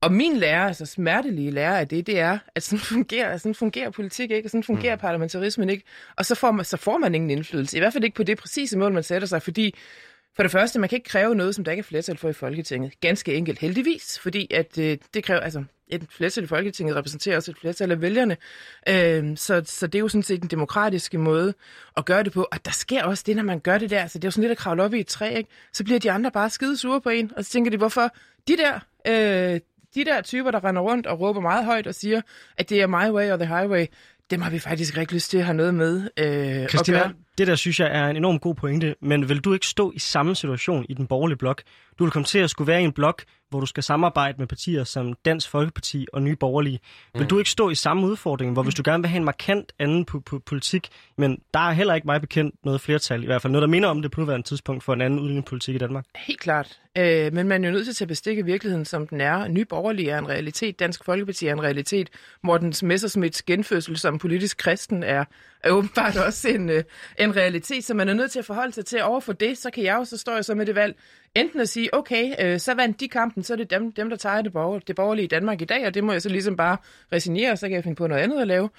[0.02, 3.90] Og min lærer, altså smertelige lærer af det, det er, at sådan fungerer, sådan fungerer
[3.90, 5.00] politik ikke, og sådan fungerer mm.
[5.02, 5.84] parlamentarismen ikke.
[6.16, 7.78] Og så får, man, så får man ingen indflydelse.
[7.78, 9.76] I hvert fald ikke på det præcise mål, man sætter sig, fordi
[10.36, 12.34] for det første, man kan ikke kræve noget, som der ikke er flertal for i
[12.34, 13.00] Folketinget.
[13.02, 17.52] Ganske enkelt, heldigvis, fordi at øh, det kræver, altså et flertal i Folketinget repræsenterer også
[17.52, 18.38] et flertal af vælgerne.
[18.90, 21.54] Øh, så, så det er jo sådan set den demokratiske måde
[21.98, 22.48] at gøre det på.
[22.52, 24.08] Og der sker også det, når man gør det der.
[24.08, 25.50] Så det er jo sådan lidt at kravle op i et træ, ikke?
[25.74, 28.10] Så bliver de andre bare skide sure på en, og så tænker de, hvorfor
[28.48, 29.60] de der, øh,
[29.96, 32.22] de der typer, der render rundt og råber meget højt og siger,
[32.58, 33.86] at det er my way or the highway,
[34.32, 37.14] dem har vi faktisk ikke lyst til at have noget med øh, Christina, at gøre.
[37.40, 40.00] Det der synes jeg er en enormt god pointe, men vil du ikke stå i
[40.00, 41.62] samme situation i den borgerlige blok?
[42.00, 44.48] Du vil komme til at skulle være i en blok, hvor du skal samarbejde med
[44.48, 46.80] partier som Dansk Folkeparti og Nye Borgerlige.
[47.14, 47.28] Vil mm.
[47.28, 50.06] du ikke stå i samme udfordring, hvor hvis du gerne vil have en markant anden
[50.12, 53.52] po- po- politik, men der er heller ikke meget bekendt noget flertal, i hvert fald
[53.52, 56.06] noget, der minder om det på nuværende tidspunkt for en anden udlændingepolitik i Danmark?
[56.16, 56.80] Helt klart.
[56.98, 59.48] Øh, men man er jo nødt til at tage bestik af virkeligheden, som den er.
[59.48, 60.80] Nye Borgerlige er en realitet.
[60.80, 62.10] Dansk Folkeparti er en realitet.
[62.44, 65.26] Mortens Messersmiths genfødsel som politisk kristen er,
[65.64, 66.84] er åbenbart også en, øh,
[67.20, 69.04] en realitet, så man er nødt til at forholde sig til.
[69.04, 70.96] Overfor det, så kan jeg jo, så står jeg så med det valg,
[71.36, 74.18] enten at sige, okay, øh, så vandt de kampen, så er det dem, dem der
[74.18, 76.56] tager det, borger, det borgerlige i Danmark i dag, og det må jeg så ligesom
[76.56, 76.78] bare
[77.14, 78.70] resignere, så kan jeg finde på noget andet at lave.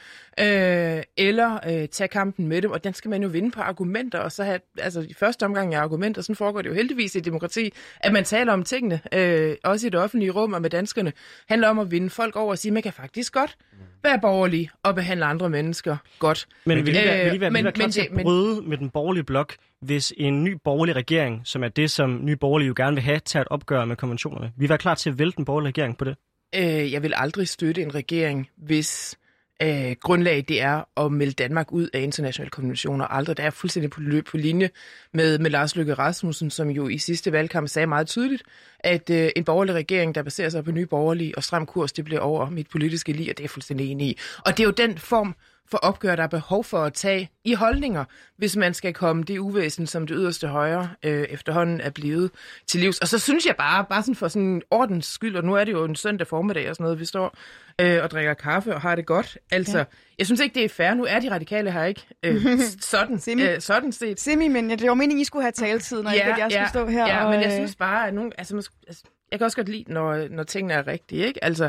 [0.40, 4.18] Øh, eller øh, tage kampen med dem, og den skal man jo vinde på argumenter,
[4.18, 7.20] og så have, altså i første omgang af argumenter, sådan foregår det jo heldigvis i
[7.20, 11.12] demokrati, at man taler om tingene, øh, også i det offentlige rum og med danskerne,
[11.48, 13.56] handler om at vinde folk over og sige, man kan faktisk godt
[14.02, 16.46] være borgerlig og behandle andre mennesker godt.
[16.64, 18.78] Men vil I være, vil I være, vil I være klar til at bryde med
[18.78, 22.74] den borgerlige blok, hvis en ny borgerlig regering, som er det, som nye borgerlige jo
[22.76, 24.52] gerne vil have, tager et opgør med konventionerne?
[24.56, 26.16] Vi var klar til at vælte den borgerlige regering på det?
[26.54, 29.18] Øh, jeg vil aldrig støtte en regering, hvis
[29.62, 33.04] øh, grundlag det er at melde Danmark ud af internationale konventioner.
[33.04, 33.36] Aldrig.
[33.36, 34.00] Der er fuldstændig på,
[34.30, 34.70] på linje
[35.12, 38.42] med, med Lars Løkke Rasmussen, som jo i sidste valgkamp sagde meget tydeligt,
[38.80, 42.04] at øh, en borgerlig regering, der baserer sig på nye borgerlige og stram kurs, det
[42.04, 44.18] bliver over mit politiske liv, og det er jeg fuldstændig enig i.
[44.46, 45.34] Og det er jo den form
[45.70, 48.04] for opgør, der er behov for at tage i holdninger,
[48.36, 52.30] hvis man skal komme det uvæsen, som det yderste højre øh, efterhånden er blevet
[52.66, 52.98] til livs.
[52.98, 55.72] Og så synes jeg bare, bare sådan for sådan ordens skyld, og nu er det
[55.72, 57.36] jo en søndag formiddag og sådan noget, vi står
[57.80, 59.38] øh, og drikker kaffe og har det godt.
[59.50, 59.84] Altså, ja.
[60.18, 60.94] jeg synes ikke, det er fair.
[60.94, 63.42] Nu er de radikale her ikke øh, sådan, Semi.
[63.42, 64.20] øh, sådan set.
[64.20, 66.68] Semi, men det var meningen, I skulle have taletid, når ja, ikke at jeg skulle
[66.68, 67.06] stå her.
[67.06, 69.56] Ja, og, men jeg øh, synes bare, at nogen, altså, måske, altså, jeg kan også
[69.56, 71.44] godt lide, når, når tingene er rigtige, ikke?
[71.44, 71.68] Altså,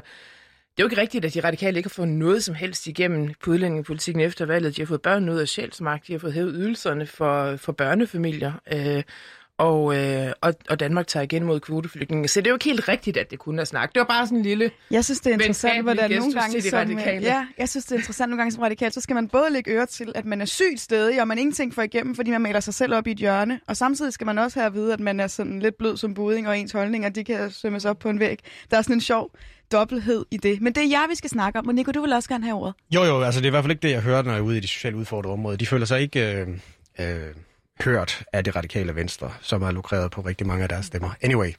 [0.77, 3.33] det er jo ikke rigtigt, at de radikale ikke har fået noget som helst igennem
[3.43, 4.75] på udlændingepolitikken efter valget.
[4.75, 8.53] De har fået børn ud af sjælsmagt, de har fået hævet ydelserne for, for børnefamilier,
[8.73, 9.03] øh,
[9.57, 12.27] og, øh, og, og Danmark tager igen mod kvoteflygtninge.
[12.27, 13.93] Så det er jo ikke helt rigtigt, at det kunne er snak.
[13.93, 14.71] Det var bare sådan en lille...
[14.91, 17.25] Jeg synes, det er interessant, hvordan nogle gange som, radikale.
[17.25, 19.71] ja, jeg synes, det er interessant nogle gange som radikal, så skal man både lægge
[19.71, 22.59] øre til, at man er sygt stedig, og man ingenting får igennem, fordi man maler
[22.59, 23.59] sig selv op i et hjørne.
[23.67, 26.13] Og samtidig skal man også have at vide, at man er sådan lidt blød som
[26.13, 28.39] buding, og ens holdninger, de kan sømmes op på en væg.
[28.71, 29.31] Der er sådan en sjov
[29.71, 30.61] dobbelthed i det.
[30.61, 31.67] Men det er jer, vi skal snakke om.
[31.67, 32.73] Og Nico, du vil også gerne have ordet.
[32.95, 34.43] Jo, jo, altså det er i hvert fald ikke det, jeg hører, når jeg er
[34.43, 35.57] ude i de socialt udfordrede områder.
[35.57, 36.47] De føler sig ikke øh,
[36.99, 37.35] øh,
[37.83, 41.09] hørt af det radikale venstre, som har lukreret på rigtig mange af deres stemmer.
[41.21, 41.53] Anyway,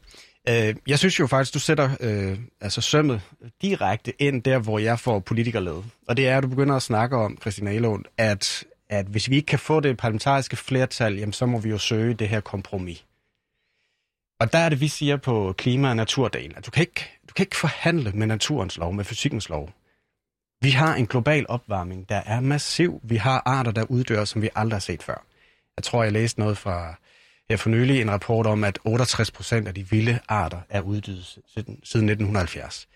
[0.48, 3.20] øh, jeg synes jo faktisk, du sætter øh, altså sømmet
[3.62, 5.84] direkte ind der, hvor jeg får politikerlede.
[6.08, 9.36] Og det er, at du begynder at snakke om, Christina Elund, at, at hvis vi
[9.36, 13.04] ikke kan få det parlamentariske flertal, jamen, så må vi jo søge det her kompromis.
[14.42, 17.34] Og der er det, vi siger på klima- og naturdelen, at du kan, ikke, du
[17.34, 19.70] kan ikke forhandle med naturens lov, med fysikkens lov.
[20.60, 23.00] Vi har en global opvarmning, der er massiv.
[23.02, 25.24] Vi har arter, der uddør, som vi aldrig har set før.
[25.76, 26.94] Jeg tror, jeg læste noget fra
[27.50, 31.24] her for nylig, en rapport om, at 68 procent af de vilde arter er uddøde
[31.24, 32.88] siden siden 1970.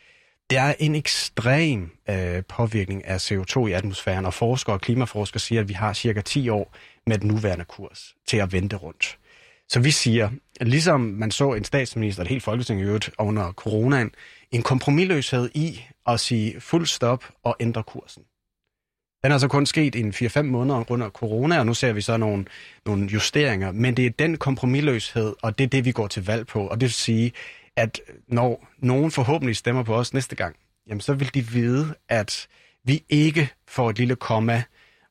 [0.51, 5.61] Det er en ekstrem øh, påvirkning af CO2 i atmosfæren, og forskere og klimaforskere siger,
[5.61, 6.75] at vi har cirka 10 år
[7.07, 9.19] med den nuværende kurs til at vente rundt.
[9.69, 13.53] Så vi siger, at ligesom man så en statsminister, et helt folketing i øvrigt under
[13.53, 14.11] coronaen,
[14.51, 18.23] en kompromilløshed i at sige fuld stop og ændre kursen.
[19.25, 22.17] Den er så kun sket i 4-5 måneder under corona, og nu ser vi så
[22.17, 22.45] nogle,
[22.87, 23.73] nogle justeringer.
[23.73, 26.67] Men det er den kompromilløshed, og det er det, vi går til valg på.
[26.67, 27.33] Og det vil sige,
[27.77, 30.57] at når nogen forhåbentlig stemmer på os næste gang,
[30.89, 32.49] jamen så vil de vide, at
[32.85, 34.63] vi ikke får et lille komma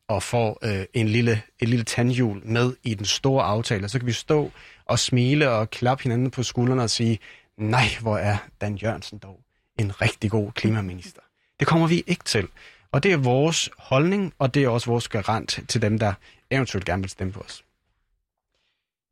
[0.07, 3.89] og får øh, en lille, et lille tandhjul med i den store aftale.
[3.89, 4.51] Så kan vi stå
[4.85, 7.19] og smile og klappe hinanden på skuldrene og sige,
[7.57, 9.39] nej, hvor er Dan Jørgensen dog
[9.79, 11.21] en rigtig god klimaminister.
[11.59, 12.47] Det kommer vi ikke til.
[12.91, 16.13] Og det er vores holdning, og det er også vores garant til dem, der
[16.51, 17.63] eventuelt gerne vil stemme på os.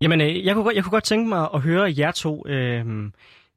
[0.01, 2.47] Jamen, øh, jeg, kunne, godt- jeg kunne godt tænke mig at høre jer to.
[2.47, 2.85] Øh,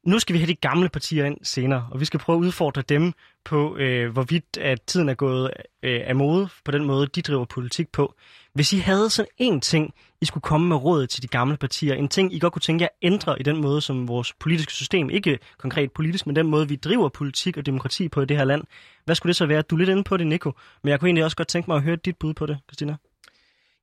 [0.07, 2.83] nu skal vi have de gamle partier ind senere, og vi skal prøve at udfordre
[2.83, 3.13] dem
[3.47, 5.51] på, øh, hvorvidt at tiden er gået
[5.83, 8.15] øh, af mode på den måde, de driver politik på.
[8.53, 11.95] Hvis I havde sådan en ting, I skulle komme med råd til de gamle partier,
[11.95, 14.73] en ting, I godt kunne tænke jer at ændre i den måde, som vores politiske
[14.73, 18.37] system, ikke konkret politisk, men den måde, vi driver politik og demokrati på i det
[18.37, 18.63] her land.
[19.05, 19.63] Hvad skulle det så være?
[19.63, 21.77] Du er lidt inde på det, Nico, men jeg kunne egentlig også godt tænke mig
[21.77, 22.97] at høre dit bud på det, Christina.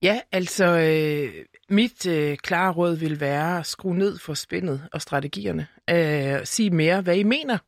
[0.02, 1.34] Ja, altså øh,
[1.70, 5.68] mit øh, klare råd vil være at skrue ned for spændet og strategierne.
[5.90, 7.54] Øh, sige mere, hvad I mener.
[7.54, 7.60] Øh,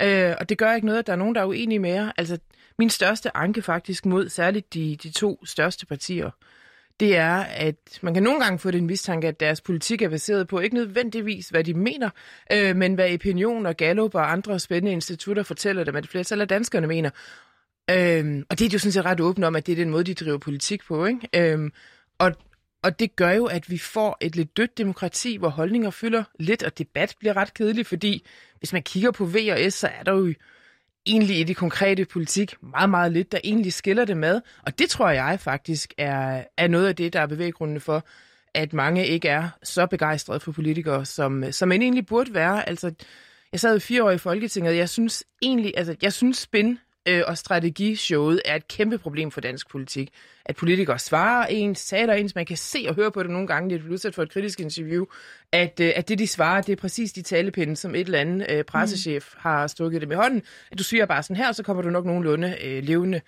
[0.00, 2.12] Øh, og det gør ikke noget, at der er nogen, der er uenige med jer.
[2.16, 2.38] Altså,
[2.78, 6.30] min største anke faktisk mod særligt de, de to største partier,
[7.00, 10.48] det er, at man kan nogle gange få den mistanke, at deres politik er baseret
[10.48, 12.10] på ikke nødvendigvis, hvad de mener,
[12.52, 16.48] øh, men hvad Opinion og Gallup og andre spændende institutter fortæller dem, at flertal af
[16.48, 17.10] danskerne mener.
[17.90, 19.90] Øhm, og det er de jo sådan set ret åbne om, at det er den
[19.90, 21.04] måde, de driver politik på.
[21.06, 21.28] Ikke?
[21.34, 21.72] Øhm,
[22.18, 22.32] og,
[22.84, 26.62] og det gør jo, at vi får et lidt dødt demokrati, hvor holdninger fylder lidt,
[26.62, 28.26] og debat bliver ret kedelig, fordi
[28.58, 30.34] hvis man kigger på V og S, så er der jo
[31.06, 34.40] egentlig i det konkrete politik meget, meget lidt, der egentlig skiller det med.
[34.62, 38.06] Og det tror jeg faktisk er, er noget af det, der er bevæggrundene for,
[38.54, 42.68] at mange ikke er så begejstrede for politikere, som, som man egentlig burde være.
[42.68, 42.94] Altså,
[43.52, 46.78] jeg sad i fire år i Folketinget, og jeg synes egentlig, altså, jeg synes spin
[47.08, 50.10] øh, og strategishowet er et kæmpe problem for dansk politik.
[50.46, 53.70] At politikere svarer ens, taler ens, man kan se og høre på det nogle gange,
[53.70, 55.04] de er udsat for et kritisk interview,
[55.52, 58.46] at, øh, at det, de svarer, det er præcis de talepinde, som et eller andet
[58.50, 59.40] øh, pressechef mm.
[59.40, 60.42] har stukket dem i hånden.
[60.72, 63.20] At du siger bare sådan her, så kommer du nok nogenlunde øh, levende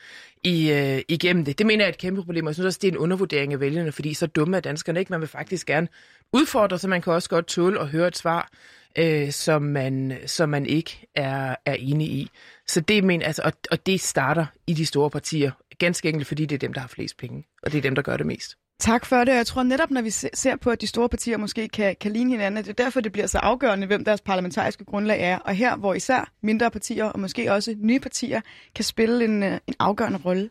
[0.44, 1.58] i, øh, igennem det.
[1.58, 3.52] Det mener jeg er et kæmpe problem, og jeg synes også, det er en undervurdering
[3.52, 5.12] af vælgerne, fordi så dumme er danskerne ikke.
[5.12, 5.88] Man vil faktisk gerne
[6.32, 8.50] udfordre, så man kan også godt tåle at høre et svar,
[8.98, 12.30] øh, som, man, som man ikke er, er enig i.
[12.68, 16.46] Så det mener, altså, og, og det starter i de store partier, ganske enkelt fordi
[16.46, 18.56] det er dem, der har flest penge, og det er dem, der gør det mest.
[18.78, 19.32] Tak for det.
[19.32, 22.30] Jeg tror netop, når vi ser på, at de store partier måske kan, kan ligne
[22.30, 25.38] hinanden, det er derfor, det bliver så afgørende, hvem deres parlamentariske grundlag er.
[25.38, 28.40] Og her, hvor især mindre partier og måske også nye partier
[28.74, 30.50] kan spille en, øh, en afgørende rolle.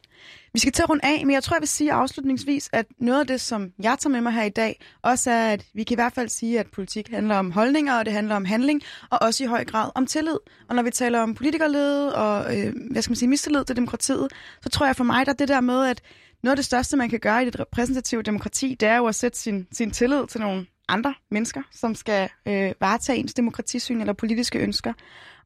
[0.54, 3.20] Vi skal til at runde af, men jeg tror, jeg vil sige afslutningsvis, at noget
[3.20, 5.94] af det, som jeg tager med mig her i dag, også er, at vi kan
[5.94, 9.22] i hvert fald sige, at politik handler om holdninger, og det handler om handling, og
[9.22, 10.38] også i høj grad om tillid.
[10.70, 14.28] Og når vi taler om politikerled og, øh, hvad skal man sige, mistillid til demokratiet,
[14.62, 16.02] så tror jeg for mig, der det der med, at
[16.46, 19.16] noget af det største, man kan gøre i det repræsentative demokrati, det er jo at
[19.16, 24.14] sætte sin, sin tillid til nogle andre mennesker, som skal øh, varetage ens demokratisyn eller
[24.14, 24.94] politiske ønsker.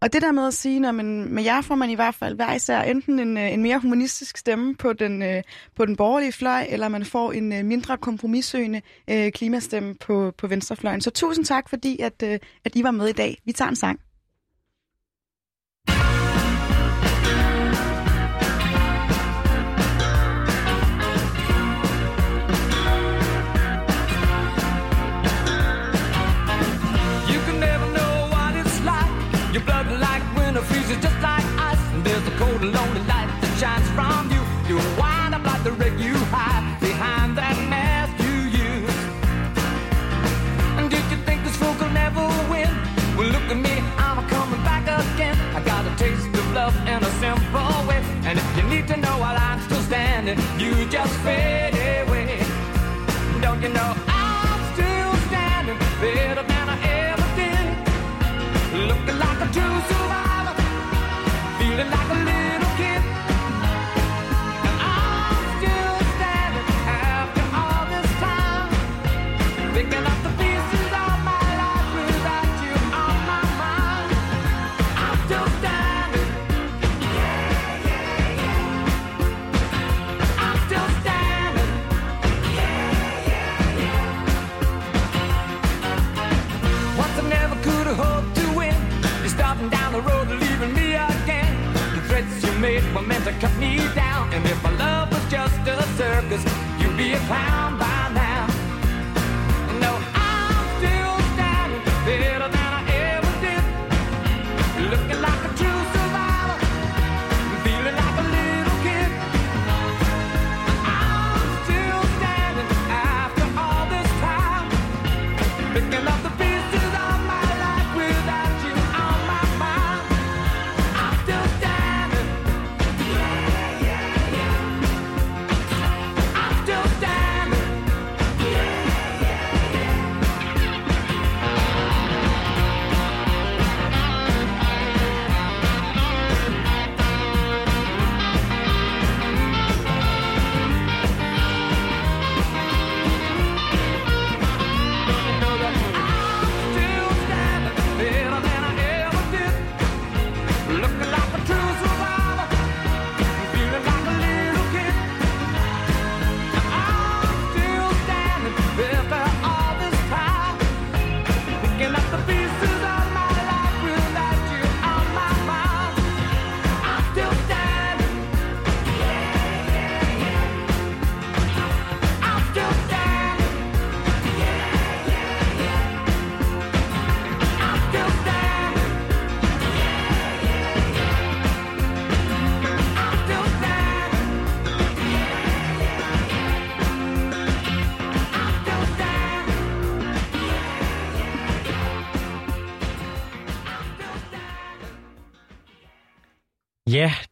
[0.02, 2.54] Og det der med at sige, at med jer får man i hvert fald hver
[2.54, 5.44] især enten en, øh, en mere humanistisk stemme på den, øh,
[5.76, 10.48] på den borgerlige fløj, eller man får en øh, mindre kompromissøgende øh, klimastemme på, på
[10.48, 11.02] venstrefløjen.
[11.02, 13.38] Så tusind tak, fordi at, øh, at I var med i dag.
[13.46, 14.00] Vi tager en sang.
[32.60, 34.42] the lonely light that shines from you.
[34.68, 39.00] You wind up like the wreck you hide behind that mask you use.
[40.78, 42.70] And did you think this fool could never win?
[43.16, 45.38] Well, look at me, I'm coming back again.
[45.56, 48.04] I got a taste of love in a simple way.
[48.28, 52.44] And if you need to know while I'm still standing, you just fade away.
[53.42, 54.09] Don't you know?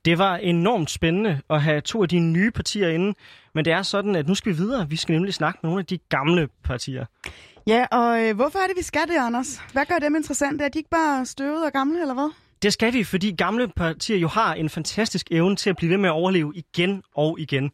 [0.07, 3.13] Det var enormt spændende at have to af de nye partier inde.
[3.53, 4.89] Men det er sådan, at nu skal vi videre.
[4.89, 7.05] Vi skal nemlig snakke med nogle af de gamle partier.
[7.67, 9.61] Ja, og øh, hvorfor er det, vi skal det, Anders?
[9.73, 10.65] Hvad gør dem interessante?
[10.65, 12.29] Er de ikke bare støvet og gamle, eller hvad?
[12.61, 15.97] Det skal vi, fordi gamle partier jo har en fantastisk evne til at blive ved
[15.97, 17.71] med at overleve igen og igen.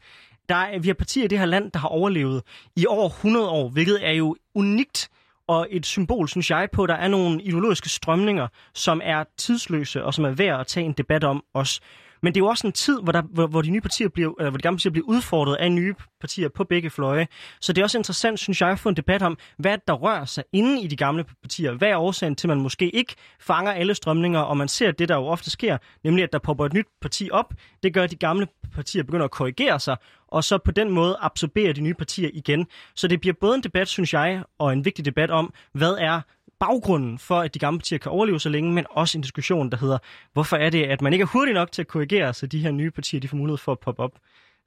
[0.49, 2.41] Der er, vi har partier i det her land, der har overlevet
[2.75, 5.09] i over 100 år, hvilket er jo unikt
[5.47, 10.03] og et symbol, synes jeg, på, at der er nogle ideologiske strømninger, som er tidsløse
[10.03, 11.81] og som er værd at tage en debat om os.
[12.23, 14.33] Men det er jo også en tid, hvor, der, hvor, hvor de nye partier bliver,
[14.39, 17.27] eller hvor de gamle partier bliver udfordret af nye partier på begge fløje.
[17.61, 20.25] Så det er også interessant, synes jeg, at få en debat om, hvad der rører
[20.25, 21.73] sig inde i de gamle partier.
[21.73, 25.09] Hvad er årsagen til, at man måske ikke fanger alle strømninger, og man ser det,
[25.09, 27.53] der jo ofte sker, nemlig at der popper et nyt parti op.
[27.83, 31.17] Det gør, at de gamle partier begynder at korrigere sig, og så på den måde
[31.21, 32.67] absorberer de nye partier igen.
[32.95, 36.21] Så det bliver både en debat, synes jeg, og en vigtig debat om, hvad er
[36.67, 39.77] baggrunden for, at de gamle partier kan overleve så længe, men også en diskussion, der
[39.77, 39.97] hedder,
[40.33, 42.71] hvorfor er det, at man ikke er hurtig nok til at korrigere, så de her
[42.71, 44.11] nye partier de får mulighed for at poppe op.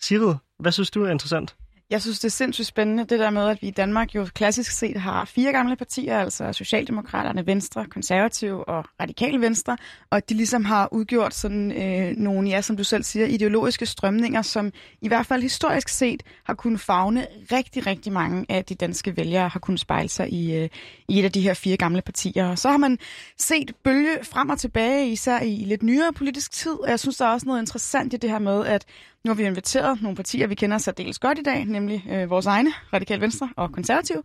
[0.00, 1.56] Sigrid, hvad synes du er interessant?
[1.90, 4.72] Jeg synes, det er sindssygt spændende, det der med, at vi i Danmark jo klassisk
[4.72, 9.76] set har fire gamle partier, altså Socialdemokraterne, Venstre, Konservative og Radikale Venstre,
[10.10, 14.42] og de ligesom har udgjort sådan øh, nogle, ja, som du selv siger, ideologiske strømninger,
[14.42, 14.72] som
[15.02, 19.48] i hvert fald historisk set har kunnet fagne rigtig, rigtig mange af de danske vælgere,
[19.48, 20.68] har kunnet spejle sig i, øh,
[21.08, 22.46] i et af de her fire gamle partier.
[22.46, 22.98] Og så har man
[23.38, 27.24] set bølge frem og tilbage, især i lidt nyere politisk tid, og jeg synes, der
[27.24, 28.84] er også noget interessant i det her med, at
[29.26, 32.46] nu har vi inviteret nogle partier, vi kender særdeles godt i dag, nemlig øh, vores
[32.46, 34.22] egne, Radikal Venstre og Konservativ.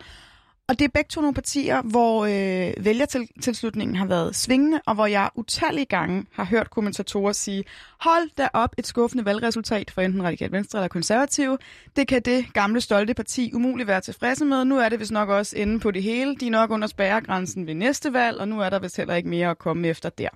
[0.72, 5.06] Og det er begge to nogle partier, hvor øh, vælgertilslutningen har været svingende, og hvor
[5.06, 7.64] jeg utallige gange har hørt kommentatorer sige,
[8.00, 11.58] hold da op et skuffende valgresultat for enten Radikal Venstre eller Konservative.
[11.96, 14.66] Det kan det gamle stolte parti umuligt være tilfredse med.
[14.66, 16.36] Nu er det vist nok også inde på det hele.
[16.36, 19.30] De er nok under spærregrænsen ved næste valg, og nu er der vist heller ikke
[19.30, 20.30] mere at komme efter der.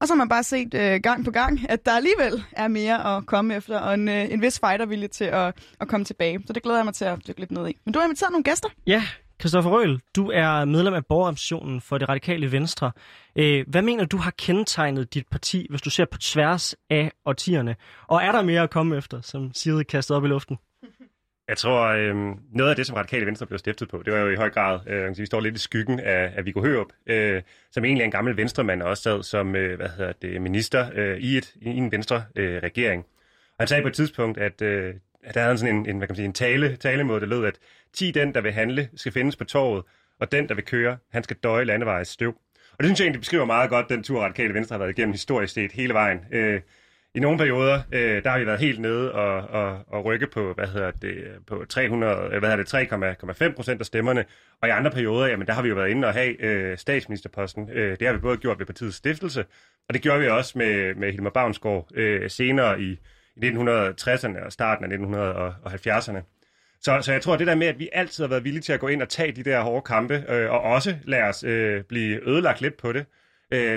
[0.00, 3.16] Og så har man bare set øh, gang på gang, at der alligevel er mere
[3.16, 6.40] at komme efter, og en, øh, en vis fightervilje til at, at komme tilbage.
[6.46, 7.76] Så det glæder jeg mig til at dykke lidt ned i.
[7.84, 8.68] Men du har inviteret nogle gæster.
[8.86, 9.02] Ja,
[9.40, 12.92] Christoffer Røhl, du er medlem af borgerorganisationen for det radikale Venstre.
[13.36, 17.76] Øh, hvad mener du har kendetegnet dit parti, hvis du ser på tværs af årtierne?
[18.08, 20.58] Og er der mere at komme efter, som Siri kastede op i luften?
[21.50, 22.16] Jeg tror, øh,
[22.52, 24.80] noget af det, som Radikale Venstre blev stiftet på, det var jo i høj grad,
[24.86, 28.10] øh, vi står lidt i skyggen af, af Viggo Hørup, øh, som egentlig er en
[28.10, 31.66] gammel venstremand, og også sad som øh, hvad hedder det, minister øh, i, et, i
[31.66, 33.04] en venstre øh, regering.
[33.48, 36.08] Og han sagde på et tidspunkt, at, øh, at der havde sådan en, en, hvad
[36.08, 37.58] kan man sige, en tale, talemåde, der lød, at
[37.92, 39.84] 10 den, der vil handle, skal findes på torvet,
[40.20, 42.34] og den, der vil køre, han skal døje landevejs støv.
[42.72, 45.12] Og det synes jeg egentlig beskriver meget godt den tur, Radikale Venstre har været igennem
[45.12, 46.18] historisk set hele vejen.
[46.32, 46.60] Øh,
[47.14, 50.52] i nogle perioder, øh, der har vi været helt nede og, og, og rykke på,
[50.52, 51.14] hvad hedder det,
[51.46, 52.84] på 300, øh, hvad hedder
[53.36, 54.24] det, 3,5 procent af stemmerne.
[54.62, 57.70] Og i andre perioder, jamen, der har vi jo været inde og have øh, statsministerposten.
[57.70, 59.44] Øh, det har vi både gjort ved partiets stiftelse,
[59.88, 62.98] og det gjorde vi også med, med Hilmar Bavnsgaard øh, senere i,
[63.36, 66.36] i 1960'erne og starten af 1970'erne.
[66.80, 68.80] Så, så jeg tror, det der med, at vi altid har været villige til at
[68.80, 72.28] gå ind og tage de der hårde kampe, øh, og også lade os øh, blive
[72.28, 73.04] ødelagt lidt på det, øh,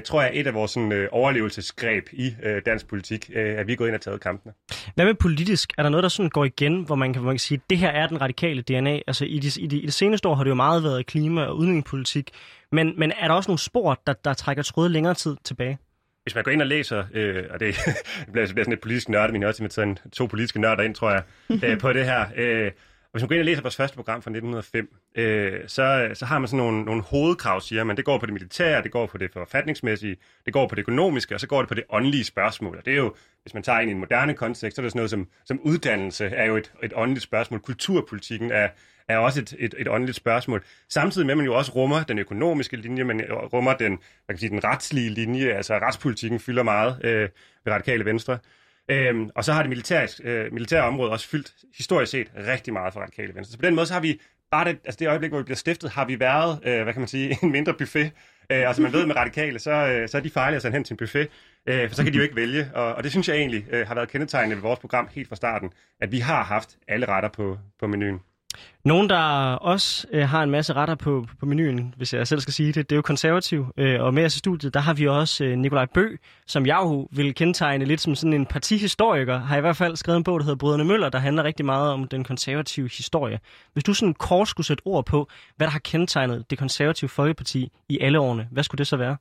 [0.05, 3.71] tror jeg et af vores sådan, øh, overlevelsesgreb i øh, dansk politik, øh, at vi
[3.71, 4.53] er gået ind og taget kampene.
[4.95, 5.73] Hvad med politisk?
[5.77, 7.69] Er der noget, der sådan går igen, hvor man kan, hvor man kan sige, at
[7.69, 8.99] det her er den radikale DNA?
[9.07, 11.45] Altså i de, i, de, i det seneste år har det jo meget været klima-
[11.45, 12.29] og udviklingspolitik,
[12.71, 15.77] men, men er der også nogle spor, der, der trækker tråde længere tid tilbage?
[16.23, 17.75] Hvis man går ind og læser, øh, og det
[18.31, 21.23] bliver, bliver sådan et politisk nørde, men også med to politiske nørder ind, tror jeg,
[21.63, 22.71] øh, på det her, øh,
[23.13, 26.39] hvis man går ind og læser vores første program fra 1905, øh, så, så har
[26.39, 27.97] man sådan nogle, nogle hovedkrav, siger man.
[27.97, 31.35] Det går på det militære, det går på det forfatningsmæssige, det går på det økonomiske,
[31.35, 32.77] og så går det på det åndelige spørgsmål.
[32.77, 34.91] Og det er jo, hvis man tager ind i en moderne kontekst, så er det
[34.91, 37.59] sådan noget som, som uddannelse er jo et, et åndeligt spørgsmål.
[37.59, 38.69] Kulturpolitikken er,
[39.07, 40.63] er også et, et, et åndeligt spørgsmål.
[40.89, 43.99] Samtidig med, at man jo også rummer den økonomiske linje, man rummer den, man
[44.29, 47.29] kan sige, den retslige linje, altså retspolitikken fylder meget øh,
[47.65, 48.37] ved radikale venstre.
[48.91, 52.93] Øhm, og så har det militære, øh, militære område også fyldt historisk set rigtig meget
[52.93, 53.51] for radikale venstre.
[53.51, 55.55] Så på den måde så har vi bare det, altså det øjeblik, hvor vi bliver
[55.55, 58.11] stiftet, har vi været, øh, hvad kan man sige, en mindre buffet.
[58.49, 60.83] Øh, altså man ved med radikale, så, øh, så er de farlige at sende hen
[60.83, 61.29] til en buffet,
[61.65, 62.69] øh, for så kan de jo ikke vælge.
[62.73, 65.35] Og, og det synes jeg egentlig øh, har været kendetegnende ved vores program helt fra
[65.35, 65.69] starten,
[66.01, 68.19] at vi har haft alle retter på, på menuen.
[68.85, 69.17] Nogen, der
[69.53, 72.89] også øh, har en masse retter på, på menuen, hvis jeg selv skal sige det,
[72.89, 73.65] det er jo konservativ.
[73.77, 76.15] Øh, og med os i studiet, der har vi også øh, Nikolaj Bø,
[76.47, 80.17] som jeg jo vil kendetegne lidt som sådan en partihistoriker, har i hvert fald skrevet
[80.17, 83.39] en bog, der hedder Brødrene Møller, der handler rigtig meget om den konservative historie.
[83.73, 87.71] Hvis du sådan kort skulle sætte ord på, hvad der har kendetegnet det konservative Folkeparti
[87.89, 89.17] i alle årene, hvad skulle det så være?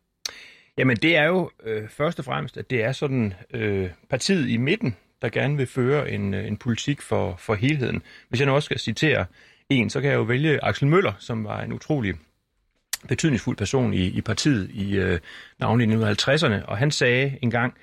[0.79, 4.57] Jamen det er jo øh, først og fremmest, at det er sådan øh, partiet i
[4.57, 8.03] midten, der gerne vil føre en, øh, en politik for, for helheden.
[8.29, 9.27] Hvis jeg nu også skal citere
[9.69, 12.15] en, så kan jeg jo vælge Axel Møller, som var en utrolig
[13.09, 15.21] betydningsfuld person i, i partiet i øh,
[15.59, 17.75] navnlig 1950'erne, og han sagde engang,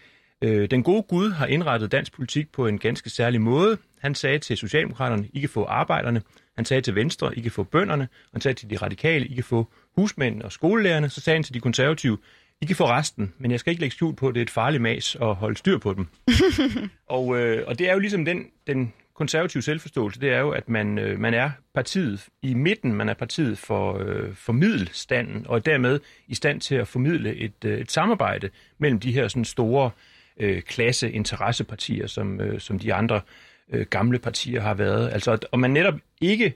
[0.42, 3.78] øh, den gode Gud har indrettet dansk politik på en ganske særlig måde.
[4.00, 6.22] Han sagde til Socialdemokraterne, I kan få arbejderne.
[6.56, 8.08] Han sagde til Venstre, I kan få bønderne.
[8.32, 11.10] Han sagde til de radikale, I kan få husmændene og skolelærerne.
[11.10, 12.18] Så sagde han til de konservative,
[12.62, 14.50] i kan få resten, men jeg skal ikke lægge skjul på, at det er et
[14.50, 16.08] farligt mas at holde styr på dem.
[17.18, 20.70] og, øh, og det er jo ligesom den, den konservative selvforståelse, det er jo, at
[20.70, 25.56] man, øh, man er partiet i midten, man er partiet for, øh, for middelstanden, og
[25.56, 29.46] er dermed i stand til at formidle et, øh, et samarbejde mellem de her sådan
[29.46, 29.92] store
[30.40, 33.22] øh, klasse-interessepartier, som, øh, som de andre
[33.72, 35.10] øh, gamle partier har været.
[35.14, 36.54] Altså, og man netop ikke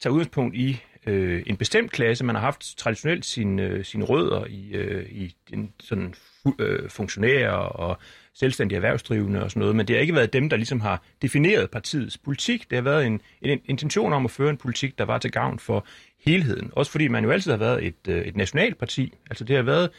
[0.00, 2.24] tager udgangspunkt i øh, en bestemt klasse.
[2.24, 6.14] Man har haft traditionelt øh, sine øh, sin rødder i, øh, i en, sådan
[6.58, 7.98] øh, funktionærer og
[8.34, 11.70] selvstændige erhvervsdrivende og sådan noget, men det har ikke været dem, der ligesom har defineret
[11.70, 12.70] partiets politik.
[12.70, 15.58] Det har været en, en intention om at føre en politik, der var til gavn
[15.58, 15.86] for
[16.26, 16.70] helheden.
[16.72, 19.12] Også fordi man jo altid har været et, øh, et nationalt parti.
[19.30, 19.90] Altså det har været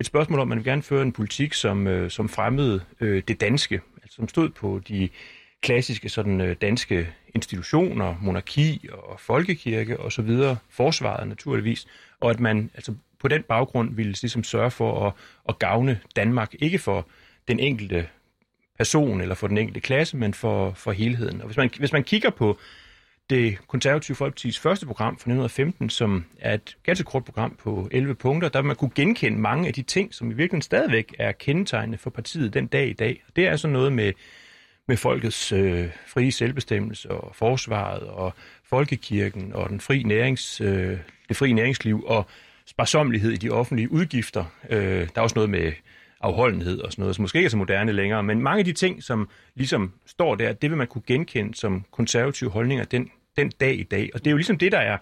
[0.00, 3.22] et spørgsmål om, at man vil gerne føre en politik, som, øh, som fremmede øh,
[3.28, 5.08] det danske, altså som stod på de
[5.62, 11.86] klassiske sådan øh, danske institutioner, monarki og folkekirke og så videre, forsvaret naturligvis,
[12.20, 15.12] og at man altså på den baggrund ville ligesom sørge for at,
[15.48, 17.06] at gavne Danmark, ikke for
[17.48, 18.06] den enkelte
[18.78, 21.40] person eller for den enkelte klasse, men for, for helheden.
[21.40, 22.58] Og hvis man, hvis man kigger på
[23.30, 28.14] det konservative Folkeparti's første program fra 1915, som er et ganske kort program på 11
[28.14, 31.98] punkter, der man kunne genkende mange af de ting, som i virkeligheden stadigvæk er kendetegnende
[31.98, 33.22] for partiet den dag i dag.
[33.36, 34.12] Det er sådan noget med,
[34.88, 41.36] med folkets øh, frie selvbestemmelse og forsvaret og folkekirken og den fri nærings, øh, det
[41.36, 42.26] frie næringsliv og
[42.66, 44.44] sparsomlighed i de offentlige udgifter.
[44.70, 45.72] Øh, der er også noget med
[46.20, 48.72] afholdenhed og sådan noget, som måske ikke er så moderne længere, men mange af de
[48.72, 53.50] ting, som ligesom står der, det vil man kunne genkende som konservative holdninger den, den
[53.60, 54.10] dag i dag.
[54.14, 54.98] Og det er jo ligesom det, der er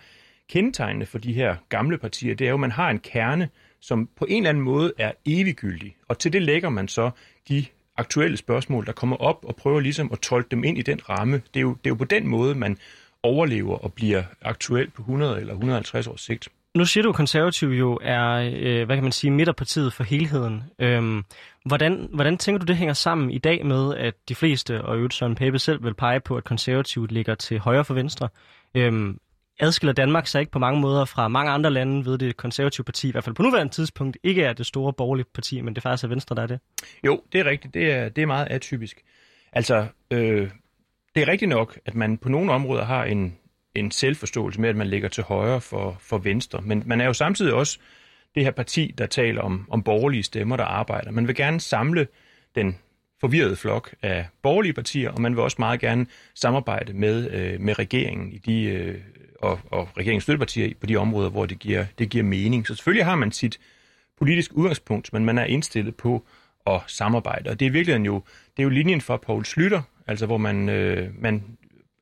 [0.49, 3.49] kendetegnende for de her gamle partier, det er jo, at man har en kerne,
[3.81, 5.97] som på en eller anden måde er eviggyldig.
[6.09, 7.11] Og til det lægger man så
[7.49, 7.65] de
[7.99, 11.43] aktuelle spørgsmål, der kommer op, og prøver ligesom at tolke dem ind i den ramme.
[11.55, 12.79] Det er jo, det er jo på den måde, man
[13.23, 16.49] overlever og bliver aktuel på 100 eller 150 års sigt.
[16.75, 20.63] Nu siger du, at konservativ jo er, øh, hvad kan man sige, midterpartiet for helheden.
[20.79, 21.25] Øhm,
[21.65, 25.15] hvordan, hvordan tænker du, det hænger sammen i dag med, at de fleste, og øvrigt
[25.15, 28.29] Søren Pape selv, vil pege på, at konservativt ligger til højre for venstre?
[28.75, 29.19] Øhm,
[29.61, 33.09] adskiller Danmark sig ikke på mange måder fra mange andre lande ved det konservative parti,
[33.09, 36.05] i hvert fald på nuværende tidspunkt, ikke er det store borgerlige parti, men det faktisk
[36.05, 36.61] er Venstre, der er det?
[37.05, 37.75] Jo, det er rigtigt.
[37.75, 39.03] Det er, det er meget atypisk.
[39.53, 40.51] Altså, øh,
[41.15, 43.37] det er rigtigt nok, at man på nogle områder har en,
[43.75, 47.13] en selvforståelse med, at man ligger til højre for, for Venstre, men man er jo
[47.13, 47.79] samtidig også
[48.35, 51.11] det her parti, der taler om, om borgerlige stemmer, der arbejder.
[51.11, 52.07] Man vil gerne samle
[52.55, 52.79] den
[53.21, 57.79] forvirrede flok af borgerlige partier, og man vil også meget gerne samarbejde med, øh, med
[57.79, 59.01] regeringen i de øh,
[59.39, 62.67] og, og regeringens støttepartier på de områder, hvor det giver, det giver mening.
[62.67, 63.59] Så selvfølgelig har man sit
[64.19, 66.25] politisk udgangspunkt, men man er indstillet på
[66.67, 67.51] at samarbejde.
[67.51, 68.23] Og det er virkelig jo,
[68.57, 71.45] det er jo linjen for Poul Slytter, altså hvor man, øh, man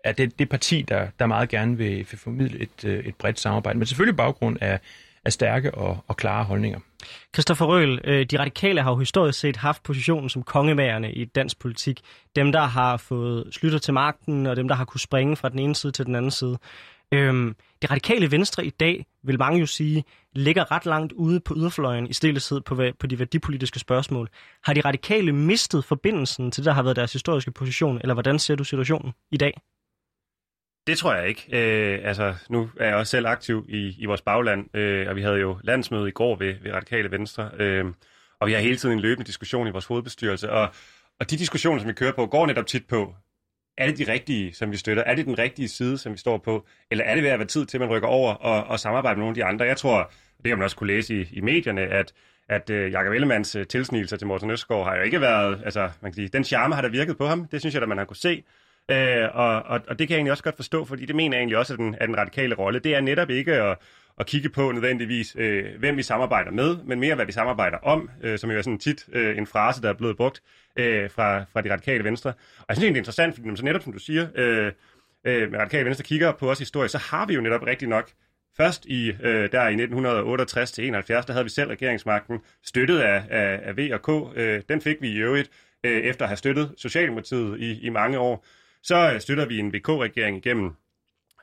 [0.05, 3.41] er det, det parti, der, der meget gerne vil, vil formidle et, øh, et bredt
[3.41, 4.81] samarbejde, men selvfølgelig baggrund af,
[5.25, 6.81] af stærke og, og klare holdninger.
[7.35, 11.59] Christoffer Røhl, øh, de radikale har jo historisk set haft positionen som kongemagerne i dansk
[11.59, 12.01] politik.
[12.37, 15.59] Dem, der har fået slutter til magten, og dem, der har kunne springe fra den
[15.59, 16.59] ene side til den anden side.
[17.13, 21.55] Øhm, det radikale venstre i dag, vil mange jo sige, ligger ret langt ude på
[21.57, 24.29] yderfløjen i stillethed på, på de værdipolitiske spørgsmål.
[24.65, 28.39] Har de radikale mistet forbindelsen til det, der har været deres historiske position, eller hvordan
[28.39, 29.61] ser du situationen i dag?
[30.87, 31.47] Det tror jeg ikke.
[31.53, 35.23] Øh, altså, nu er jeg også selv aktiv i, i vores bagland, øh, og vi
[35.23, 37.85] havde jo landsmøde i går ved, ved Radikale Venstre, øh,
[38.41, 40.69] og vi har hele tiden en løbende diskussion i vores hovedbestyrelse, og,
[41.21, 43.15] og de diskussioner, som vi kører på, går netop tit på,
[43.79, 45.03] er det de rigtige, som vi støtter?
[45.03, 46.67] Er det den rigtige side, som vi står på?
[46.91, 49.17] Eller er det ved at være tid til, at man rykker over og, og samarbejder
[49.17, 49.65] med nogle af de andre?
[49.65, 50.13] Jeg tror,
[50.43, 52.13] det har man også kunne læse i, i medierne, at,
[52.49, 55.91] at uh, Jakob Ellemanns øh, uh, tilsnigelser til Morten Østgaard har jo ikke været, altså
[56.01, 57.49] man kan sige, den charme har der virket på ham.
[57.49, 58.45] Det synes jeg, at man har kunne se.
[58.93, 61.41] Uh, og, og, og det kan jeg egentlig også godt forstå, fordi det mener jeg
[61.41, 63.79] egentlig også, at den, at den radikale rolle, det er netop ikke at,
[64.19, 68.11] at kigge på nødvendigvis, øh, hvem vi samarbejder med, men mere, hvad vi samarbejder om,
[68.23, 70.43] øh, som jo er sådan tit øh, en frase, der er blevet brugt
[70.77, 72.31] øh, fra, fra de radikale venstre.
[72.59, 74.73] Og jeg synes det er interessant, fordi så netop, som du siger, øh,
[75.25, 78.11] øh, med radikale venstre kigger på os historie, så har vi jo netop rigtig nok
[78.57, 83.25] Først i, øh, der i 1968 til 71, der havde vi selv regeringsmagten, støttet af,
[83.31, 84.39] af, af V og K.
[84.39, 85.51] Øh, den fik vi i øvrigt
[85.85, 88.47] øh, efter at have støttet Socialdemokratiet i, i mange år.
[88.83, 90.71] Så øh, støtter vi en VK-regering igennem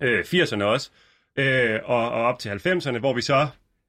[0.01, 0.91] øh, 80'erne også,
[1.36, 3.47] øh, og, og op til 90'erne, hvor vi så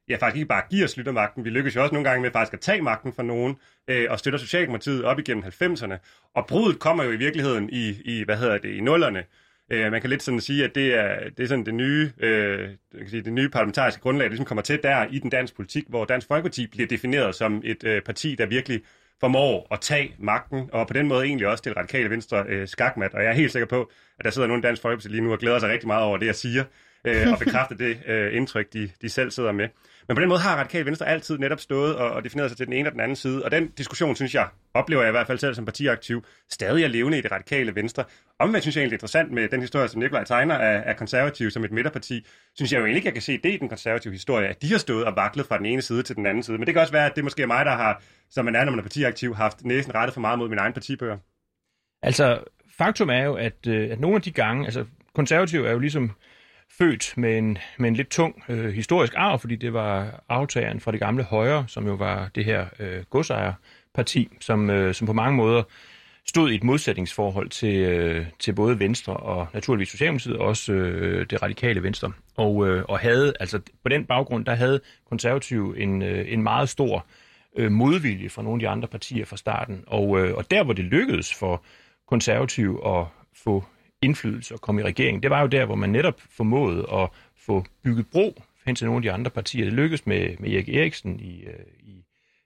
[0.08, 2.60] ja, faktisk ikke bare giver Slyttermagten, vi lykkes jo også nogle gange med faktisk at
[2.60, 3.56] tage magten fra nogen,
[3.88, 5.94] øh, og støtter Socialdemokratiet op igennem 90'erne.
[6.34, 9.24] Og bruddet kommer jo i virkeligheden i, i hvad hedder det, i nullerne.
[9.72, 12.68] Øh, man kan lidt sådan sige, at det er, det er sådan det nye, øh,
[12.98, 15.84] kan sige, det nye parlamentariske grundlag, der ligesom kommer til der i den danske politik,
[15.88, 18.82] hvor Dansk Folkeparti bliver defineret som et øh, parti, der virkelig
[19.20, 23.14] formår at tage magten, og på den måde egentlig også til radikale venstre øh, skakmat.
[23.14, 25.38] Og jeg er helt sikker på, at der sidder nogen Dansk Folkeparti lige nu og
[25.38, 26.64] glæder sig rigtig meget over det, jeg siger,
[27.04, 29.68] øh, og bekræfte det øh, indtryk, de, de selv sidder med.
[30.08, 32.66] Men på den måde har Radikale Venstre altid netop stået og, og defineret sig til
[32.66, 33.44] den ene og den anden side.
[33.44, 36.88] Og den diskussion, synes jeg, oplever jeg i hvert fald selv som partiaktiv, stadig er
[36.88, 38.04] levende i det radikale venstre.
[38.38, 41.64] Omvendt synes jeg egentlig, interessant med den historie, som Nikolaj tegner af, af konservative som
[41.64, 42.26] et midterparti.
[42.54, 44.70] Synes jeg jo egentlig ikke, jeg kan se det i den konservative historie, at de
[44.70, 46.58] har stået og vaklet fra den ene side til den anden side.
[46.58, 48.64] Men det kan også være, at det måske er mig, der har, som man er,
[48.64, 51.18] når man er partiaktiv, haft næsen rettet for meget mod min egen partibøger.
[52.02, 52.44] Altså,
[52.78, 54.84] faktum er jo, at, øh, at nogle af de gange, altså
[55.14, 56.10] konservative er jo ligesom
[56.78, 60.92] født med en, med en lidt tung øh, historisk arv, fordi det var aftageren fra
[60.92, 65.36] det gamle Højre, som jo var det her øh, godsejerparti, som, øh, som på mange
[65.36, 65.62] måder
[66.26, 71.26] stod i et modsætningsforhold til, øh, til både Venstre og naturligvis Socialdemokratiet, og også øh,
[71.30, 72.12] det radikale Venstre.
[72.36, 76.68] Og, øh, og havde, altså på den baggrund, der havde konservative en, øh, en meget
[76.68, 77.06] stor
[77.56, 79.84] øh, modvilje fra nogle af de andre partier fra starten.
[79.86, 81.62] Og, øh, og der, hvor det lykkedes for
[82.08, 83.06] konservative at
[83.44, 83.64] få
[84.04, 85.22] indflydelse og komme i regering.
[85.22, 88.98] Det var jo der, hvor man netop formåede at få bygget bro hen til nogle
[88.98, 89.64] af de andre partier.
[89.64, 92.04] Det lykkedes med, med Erik Eriksen i, øh, i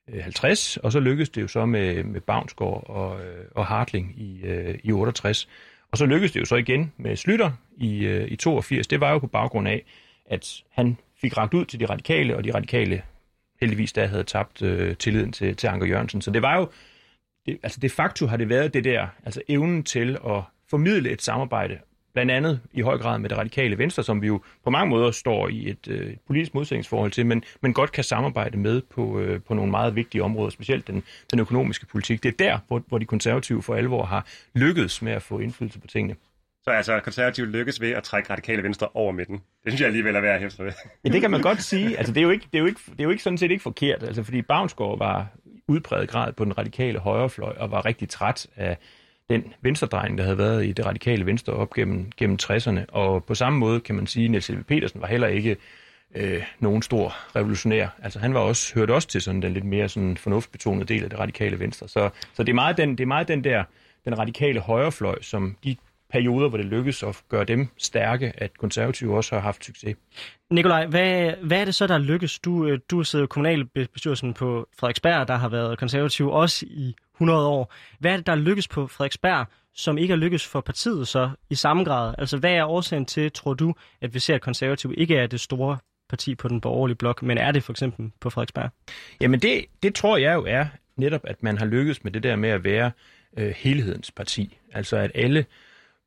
[0.08, 4.14] øh, 50, og så lykkedes det jo så med, med Bavnsgaard og, øh, og Hartling
[4.20, 4.42] i,
[4.82, 5.48] i 68.
[5.92, 8.86] Og så lykkedes det jo så igen med Slytter i, i 82.
[8.86, 9.84] Det var jo på baggrund af,
[10.26, 13.02] at han fik ragt ud til de radikale, og de radikale
[13.60, 16.22] heldigvis der havde tabt øh, tilliden til, til Anker Jørgensen.
[16.22, 16.68] Så det var jo,
[17.46, 21.22] det, altså de facto har det været det der, altså evnen til at formidle et
[21.22, 21.78] samarbejde,
[22.12, 25.10] blandt andet i høj grad med det radikale venstre, som vi jo på mange måder
[25.10, 29.20] står i et, øh, et politisk modsætningsforhold til, men, men godt kan samarbejde med på,
[29.20, 32.22] øh, på nogle meget vigtige områder, specielt den, den økonomiske politik.
[32.22, 35.80] Det er der, hvor, hvor de konservative for alvor har lykkedes med at få indflydelse
[35.80, 36.16] på tingene.
[36.64, 39.36] Så altså konservativt lykkes ved at trække radikale venstre over midten.
[39.36, 40.72] Det synes jeg alligevel er værd at hæfte ved.
[41.04, 41.98] Ja, det kan man godt sige.
[41.98, 43.50] Altså, det, er jo ikke, det, er jo ikke, det er jo ikke sådan set
[43.50, 45.26] ikke forkert, altså, fordi Bavnsgaard var
[45.68, 48.78] udpræget grad på den radikale højrefløj og var rigtig træt af
[49.30, 52.80] den venstredrejning, der havde været i det radikale venstre op gennem, gennem 60'erne.
[52.88, 55.56] Og på samme måde kan man sige, at Niels Petersen var heller ikke
[56.14, 57.88] øh, nogen stor revolutionær.
[58.02, 61.10] Altså han var også, hørte også til sådan den lidt mere sådan fornuftbetonede del af
[61.10, 61.88] det radikale venstre.
[61.88, 63.64] Så, så det, er meget den, det er meget den der
[64.04, 65.76] den radikale højrefløj, som de
[66.10, 69.96] perioder, hvor det lykkes at gøre dem stærke, at konservative også har haft succes.
[70.50, 72.38] Nikolaj, hvad, hvad er det så, der lykkes?
[72.38, 77.48] Du, øh, du sidder i kommunalbestyrelsen på Frederiksberg, der har været konservativ også i 100
[77.48, 77.74] år.
[78.00, 81.54] Hvad er det, der lykkes på Frederiksberg, som ikke er lykkes for partiet så i
[81.54, 82.14] samme grad?
[82.18, 85.40] Altså, hvad er årsagen til, tror du, at vi ser, at konservativ ikke er det
[85.40, 85.78] store
[86.08, 88.70] parti på den borgerlige blok, men er det for eksempel på Frederiksberg?
[89.20, 92.36] Jamen, det, det tror jeg jo er netop, at man har lykkes med det der
[92.36, 92.90] med at være
[93.36, 94.58] øh, helhedens parti.
[94.72, 95.44] Altså, at alle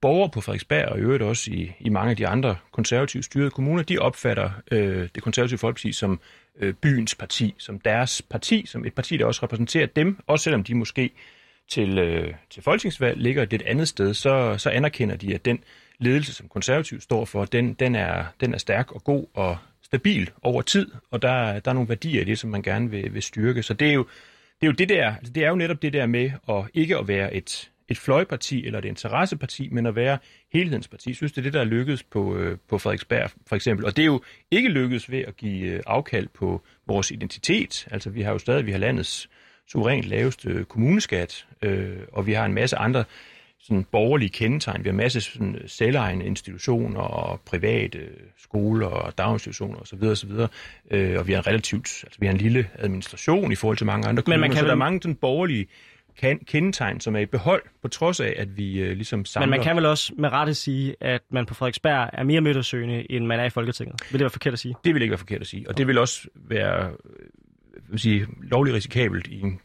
[0.01, 3.49] borgere på Frederiksberg og i øvrigt også i, i mange af de andre konservativt styrede
[3.49, 6.19] kommuner, de opfatter øh, det konservative folkeparti som
[6.59, 10.63] øh, byens parti, som deres parti, som et parti, der også repræsenterer dem, også selvom
[10.63, 11.11] de måske
[11.69, 15.63] til, øh, til folketingsvalg ligger et lidt andet sted, så, så anerkender de, at den
[15.99, 20.29] ledelse, som konservativ står for, den, den, er, den er stærk og god og stabil
[20.41, 23.21] over tid, og der, der er nogle værdier i det, som man gerne vil, vil
[23.21, 23.63] styrke.
[23.63, 24.05] Så det er jo
[24.61, 26.97] det, er jo det der, altså det er jo netop det der med at ikke
[26.97, 30.17] at være et, et fløjparti eller et interesseparti, men at være
[30.53, 31.09] helhedens parti.
[31.09, 33.85] Jeg synes, det er det, der er lykkedes på, øh, på Frederiksberg, for eksempel.
[33.85, 34.21] Og det er jo
[34.51, 37.87] ikke lykkedes ved at give øh, afkald på vores identitet.
[37.91, 39.29] Altså, vi har jo stadig vi har landets
[39.67, 43.03] suverænt laveste kommuneskat, øh, og vi har en masse andre
[43.63, 44.83] sådan borgerlige kendetegn.
[44.83, 47.99] Vi har en masse sådan selvejende institutioner og private
[48.37, 50.03] skoler og daginstitutioner osv.
[50.03, 50.31] osv.
[50.91, 53.85] Øh, og vi har en relativt, altså vi har en lille administration i forhold til
[53.85, 54.67] mange andre kommuner, Men man kan så vel...
[54.67, 55.67] der er mange sådan borgerlige
[56.18, 59.45] kan, kendetegn, som er i behold, på trods af, at vi øh, ligesom samler...
[59.45, 63.12] Men man kan vel også med rette sige, at man på Frederiksberg er mere midtersøgende,
[63.12, 64.01] end man er i Folketinget.
[64.12, 64.76] Vil det være forkert at sige?
[64.84, 66.91] Det vil ikke være forkert at sige, og det vil også være øh,
[67.89, 69.59] vil sige, lovligt risikabelt i en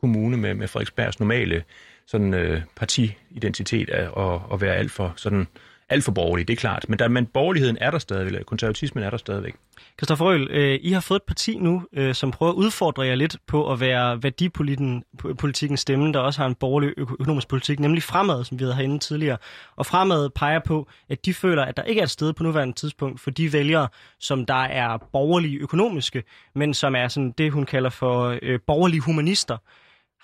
[0.00, 1.64] kommune med, med Frederiksbergs normale
[2.06, 5.46] sådan, øh, partiidentitet at, at, at være alt for sådan
[5.88, 6.84] alt for borgerlig, det er klart.
[6.88, 9.54] Men, der, men borgerligheden er der stadigvæk, eller konservatismen er der stadigvæk.
[9.98, 13.14] Christoffer Røhl, øh, I har fået et parti nu, øh, som prøver at udfordre jer
[13.14, 18.44] lidt på at være værdipolitikken stemme, der også har en borgerlig økonomisk politik, nemlig Fremad,
[18.44, 19.38] som vi havde herinde tidligere.
[19.76, 22.74] Og Fremad peger på, at de føler, at der ikke er et sted på nuværende
[22.74, 23.88] tidspunkt for de vælgere,
[24.20, 26.22] som der er borgerlige økonomiske,
[26.54, 29.56] men som er sådan det, hun kalder for øh, borgerlige humanister.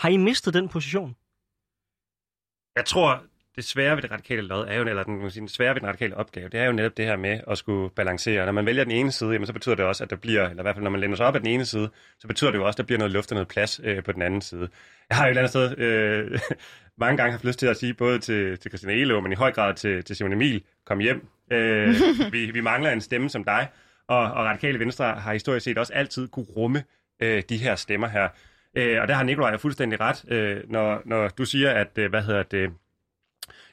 [0.03, 1.17] Har I mistet den position?
[2.77, 3.23] Jeg tror,
[3.57, 6.17] det svære ved det radikale lod er jo, eller den, den svære ved den radikale
[6.17, 8.45] opgave, det er jo netop det her med at skulle balancere.
[8.45, 10.63] Når man vælger den ene side, jamen, så betyder det også, at der bliver, eller
[10.63, 12.59] i hvert fald når man lænder sig op af den ene side, så betyder det
[12.59, 14.69] jo også, at der bliver noget luft og noget plads øh, på den anden side.
[15.09, 16.39] Jeg har jo et eller andet sted øh,
[17.05, 19.53] mange gange haft lyst til at sige, både til, til Christian Elo, men i høj
[19.53, 21.27] grad til, til Simon Emil, kom hjem.
[21.51, 21.95] Øh,
[22.33, 23.69] vi, vi mangler en stemme som dig,
[24.09, 26.85] og, og radikale venstre har historisk set også altid kunne rumme
[27.23, 28.29] øh, de her stemmer her.
[28.77, 32.23] Øh, og der har Nikolaj fuldstændig ret, øh, når, når du siger, at, øh, hvad
[32.23, 32.71] hedder det,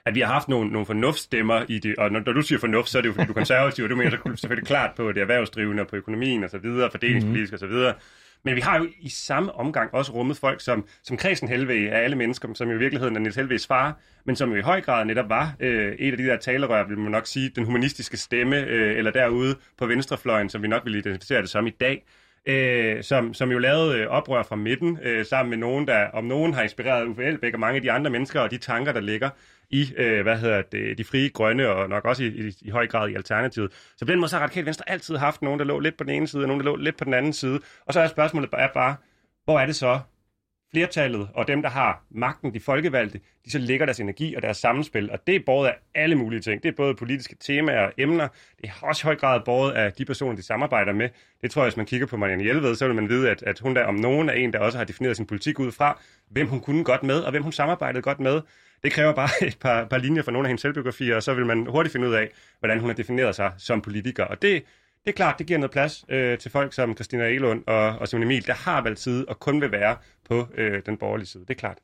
[0.06, 2.90] at vi har haft nogle, nogle fornuftstemmer i det, og når, når du siger fornuft,
[2.90, 5.12] så er det jo fordi du er konservativ, og du mener så selvfølgelig klart på
[5.12, 7.94] det erhvervsdrivende og på økonomien og så videre, fordelingspolitisk og så videre.
[8.44, 12.04] Men vi har jo i samme omgang også rummet folk som, som Kristen Helve af
[12.04, 14.82] alle mennesker, som jo i virkeligheden er Niels Helves far, men som jo i høj
[14.82, 18.18] grad netop var øh, et af de der talerør, vil man nok sige, den humanistiske
[18.18, 22.04] stemme, øh, eller derude på venstrefløjen, som vi nok vil identificere det som i dag
[22.46, 26.24] øh, som, som jo lavede øh, oprør fra midten, øh, sammen med nogen, der om
[26.24, 29.00] nogen har inspireret Uffe Elbæk og mange af de andre mennesker, og de tanker, der
[29.00, 29.30] ligger
[29.70, 32.88] i, øh, hvad hedder det, de frie grønne, og nok også i, i, i høj
[32.88, 33.72] grad i Alternativet.
[33.98, 36.04] Så på den måde så har Radikale Venstre altid haft nogen, der lå lidt på
[36.04, 37.60] den ene side, og nogen, der lå lidt på den anden side.
[37.86, 38.96] Og så er spørgsmålet bare, bare
[39.46, 40.00] hvor er det så,
[40.72, 44.58] flertallet og dem, der har magten, de folkevalgte, de så lægger deres energi og deres
[44.58, 45.12] sammenspil.
[45.12, 46.64] Og det er båret af alle mulige ting.
[46.64, 48.28] Det er både politiske temaer og emner.
[48.62, 51.10] Det er også i høj grad båret af de personer, de samarbejder med.
[51.42, 53.60] Det tror jeg, hvis man kigger på Marianne Hjelved, så vil man vide, at, at
[53.60, 56.48] hun der om nogen er en, der også har defineret sin politik ud fra, hvem
[56.48, 58.42] hun kunne godt med, og hvem hun samarbejdede godt med.
[58.84, 61.46] Det kræver bare et par, par linjer fra nogle af hendes selvbiografier, og så vil
[61.46, 64.24] man hurtigt finde ud af, hvordan hun har defineret sig som politiker.
[64.24, 64.64] Og det,
[65.06, 68.08] det er klart, det giver noget plads øh, til folk som Christina Elund og, og
[68.08, 69.98] Simon Emil, der har valgt side og kun vil være
[70.30, 71.44] på øh, den borgerlige side.
[71.44, 71.78] Det er klart.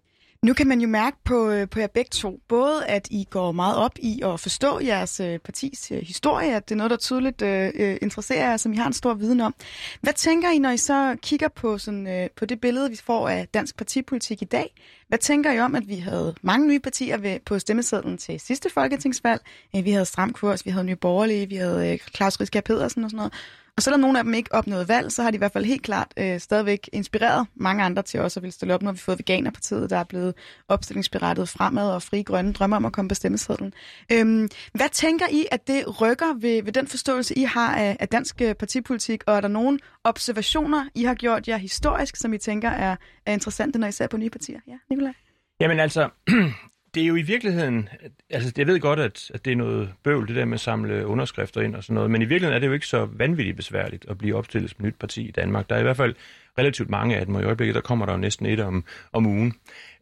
[0.46, 3.52] Nu kan man jo mærke på, øh, på jer begge to, både at I går
[3.52, 6.98] meget op i at forstå jeres øh, partis øh, historie, at det er noget, der
[6.98, 9.56] tydeligt øh, interesserer jer, som I har en stor viden om.
[10.02, 13.30] Hvad tænker I, når I så kigger på, sådan, øh, på det billede, vi får
[13.30, 14.76] af dansk partipolitik i dag?
[15.08, 18.70] Hvad tænker I om, at vi havde mange nye partier ved, på stemmesedlen til sidste
[18.70, 19.42] folketingsvalg?
[19.74, 23.10] Vi havde Stram Kurs, vi havde Nye Borgerlige, vi havde øh, Claus Riskær Pedersen og
[23.10, 23.34] sådan noget.
[23.78, 25.84] Og selvom nogle af dem ikke opnåede valg, så har de i hvert fald helt
[25.84, 28.82] klart øh, stadigvæk inspireret mange andre til også at ville stille op.
[28.82, 30.34] Nu har vi fået Veganerpartiet, der er blevet
[30.68, 33.74] opstillingsberettet fremad, og Fri Grønne drømmer om at komme på stemmesedlen.
[34.12, 38.08] Øhm, hvad tænker I, at det rykker ved, ved den forståelse, I har af, af
[38.08, 42.38] dansk øh, partipolitik, og er der nogle observationer, I har gjort jer historisk, som I
[42.38, 42.96] tænker er,
[43.26, 44.60] er interessante, når I ser på nye partier?
[44.68, 45.14] Ja, Nikolaj?
[45.60, 46.10] Jamen altså,
[46.96, 47.90] det er jo i virkeligheden,
[48.30, 51.08] altså jeg ved godt, at, at det er noget bøvl, det der med at samle
[51.08, 54.06] underskrifter ind og sådan noget, men i virkeligheden er det jo ikke så vanvittigt besværligt
[54.10, 55.70] at blive opstillet som nyt parti i Danmark.
[55.70, 56.16] Der er i hvert fald
[56.58, 58.84] relativt mange af dem, og i øjeblikket der kommer der jo næsten et om,
[59.14, 59.54] om ugen.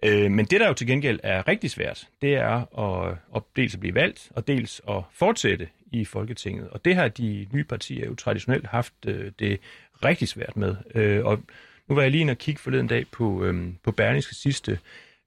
[0.06, 3.74] Øh, men det, der jo til gengæld er rigtig svært, det er at, at dels
[3.74, 6.70] at blive valgt, og dels at fortsætte i Folketinget.
[6.70, 9.60] Og det har de nye partier jo traditionelt haft øh, det
[10.06, 10.76] rigtig svært med.
[10.96, 11.40] Øh, og
[11.88, 14.80] nu var jeg lige inde og kigge forleden dag på, øh, på Berlingske sidste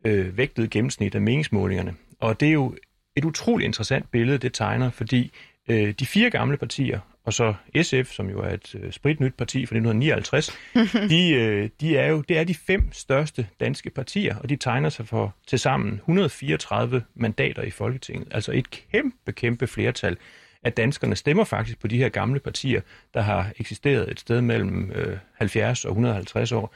[0.07, 1.95] øh, vægtede gennemsnit af meningsmålingerne.
[2.21, 2.75] Og det er jo
[3.17, 5.33] et utroligt interessant billede, det tegner, fordi
[5.69, 9.67] øh, de fire gamle partier, og så SF, som jo er et øh, spritnyt parti
[9.67, 10.59] fra 1959,
[11.13, 14.89] de, øh, de er jo det er de fem største danske partier, og de tegner
[14.89, 18.29] sig for til sammen 134 mandater i Folketinget.
[18.31, 20.17] Altså et kæmpe, kæmpe flertal
[20.63, 22.81] af danskerne stemmer faktisk på de her gamle partier,
[23.15, 26.75] der har eksisteret et sted mellem øh, 70 og 150 år.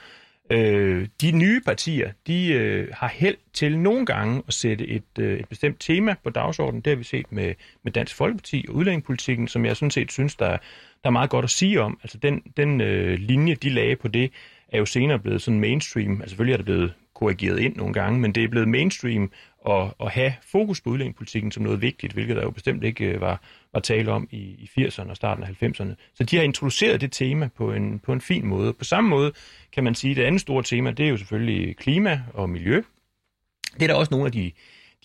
[0.50, 5.40] Øh, de nye partier, de øh, har held til nogle gange at sætte et, øh,
[5.40, 6.80] et bestemt tema på dagsordenen.
[6.80, 10.36] Det har vi set med, med Dansk Folkeparti og udlændingepolitikken, som jeg sådan set synes,
[10.36, 10.56] der, der
[11.04, 11.98] er meget godt at sige om.
[12.02, 14.32] Altså den, den øh, linje, de lagde på det,
[14.68, 16.12] er jo senere blevet sådan mainstream.
[16.12, 19.30] Altså selvfølgelig er det blevet korrigeret ind nogle gange, men det er blevet mainstream
[19.68, 23.20] at, at have fokus på udlændingepolitikken som noget vigtigt, hvilket der jo bestemt ikke øh,
[23.20, 23.42] var,
[23.72, 25.94] var tale om i, i 80'erne og starten af 90'erne.
[26.14, 28.72] Så de har introduceret det tema på en, på en fin måde.
[28.72, 29.32] På samme måde
[29.72, 32.82] kan man sige, at det andet store tema, det er jo selvfølgelig klima og miljø.
[33.74, 34.52] Det er der også nogle af de,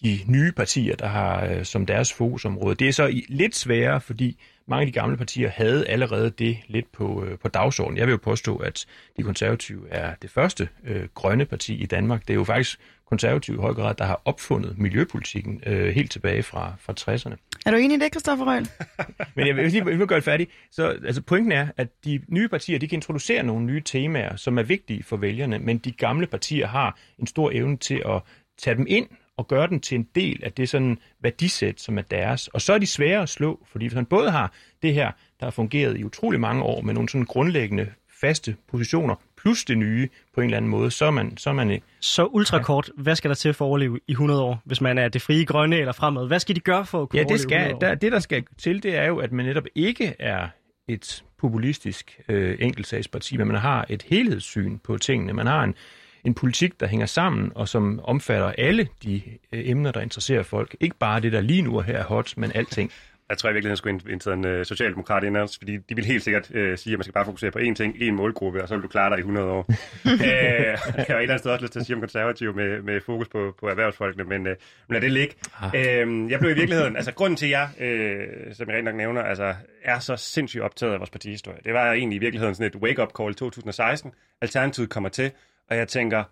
[0.03, 2.75] de nye partier, der har øh, som deres fokusområde.
[2.75, 6.91] Det er så lidt sværere, fordi mange af de gamle partier havde allerede det lidt
[6.91, 7.97] på, øh, på dagsordenen.
[7.97, 8.85] Jeg vil jo påstå, at
[9.17, 12.21] de konservative er det første øh, grønne parti i Danmark.
[12.21, 12.79] Det er jo faktisk
[13.09, 17.35] konservative i høj grad, der har opfundet miljøpolitikken øh, helt tilbage fra, fra 60'erne.
[17.65, 18.69] Er du enig i det, Christoffer Røhl?
[19.35, 20.51] Men jeg vil lige jeg vil gøre det færdigt.
[20.71, 24.57] Så altså, pointen er, at de nye partier de kan introducere nogle nye temaer, som
[24.57, 28.21] er vigtige for vælgerne, men de gamle partier har en stor evne til at
[28.57, 32.01] tage dem ind og gøre den til en del af det sådan værdisæt, som er
[32.01, 32.47] deres.
[32.47, 35.45] Og så er de svære at slå, fordi hvis man både har det her, der
[35.45, 37.91] har fungeret i utrolig mange år med nogle sådan grundlæggende
[38.21, 39.15] faste positioner,
[39.45, 41.37] plus det nye på en eller anden måde, så er man...
[41.37, 43.01] Så, er man, så ultrakort, ja.
[43.01, 45.45] hvad skal der til for at overleve i 100 år, hvis man er det frie
[45.45, 46.27] grønne eller fremad?
[46.27, 48.43] Hvad skal de gøre for at kunne ja, det skal, overleve der, det, der skal
[48.57, 50.47] til, det er jo, at man netop ikke er
[50.87, 55.33] et populistisk øh, enkeltsagsparti, men man har et helhedssyn på tingene.
[55.33, 55.75] Man har en,
[56.23, 59.21] en politik, der hænger sammen, og som omfatter alle de
[59.51, 60.75] øh, emner, der interesserer folk.
[60.79, 62.91] Ikke bare det, der lige nu er her hot, men alting.
[63.29, 66.23] Jeg tror i virkeligheden, skulle indtage en uh, socialdemokrat ind også, fordi de vil helt
[66.23, 68.75] sikkert uh, sige, at man skal bare fokusere på én ting, én målgruppe, og så
[68.75, 69.65] vil du klare dig i 100 år.
[69.69, 69.75] uh,
[70.21, 73.01] jeg har et eller andet sted også lyst til at sige om konservative med, med
[73.01, 74.53] fokus på, på erhvervsfolkene, men, uh,
[74.87, 75.35] men lad det ligge.
[75.63, 78.95] Uh, jeg blev i virkeligheden, altså grunden til, at jeg, uh, som jeg rent nok
[78.95, 82.67] nævner, altså, er så sindssygt optaget af vores partihistorie, det var egentlig i virkeligheden sådan
[82.67, 84.11] et wake-up call i 2016.
[84.41, 85.31] Alternativet kommer til,
[85.69, 86.23] og jeg tænker,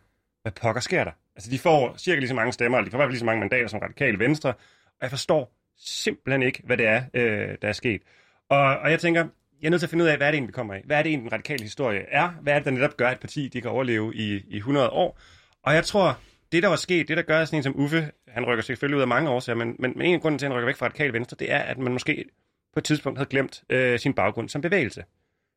[0.42, 1.12] hvad pokker sker der?
[1.36, 3.20] Altså, de får cirka lige så mange stemmer, eller de får i hvert fald lige
[3.20, 7.58] så mange mandater som radikale venstre, og jeg forstår simpelthen ikke, hvad det er, øh,
[7.62, 8.02] der er sket.
[8.50, 9.28] Og, og jeg tænker,
[9.62, 10.82] jeg er nødt til at finde ud af, hvad er det egentlig, vi kommer af?
[10.86, 12.30] Hvad er det egentlig, den radikale historie er?
[12.30, 14.90] Hvad er det, der netop gør, at et parti de kan overleve i, i 100
[14.90, 15.20] år?
[15.64, 16.20] Og jeg tror,
[16.52, 19.02] det der var sket, det der gør sådan en som Uffe, han rykker selvfølgelig ud
[19.02, 20.86] af mange årsager, men, men, men en af grunden til, at han rykker væk fra
[20.86, 22.26] radikale venstre, det er, at man måske
[22.74, 25.04] på et tidspunkt havde glemt øh, sin baggrund som bevægelse.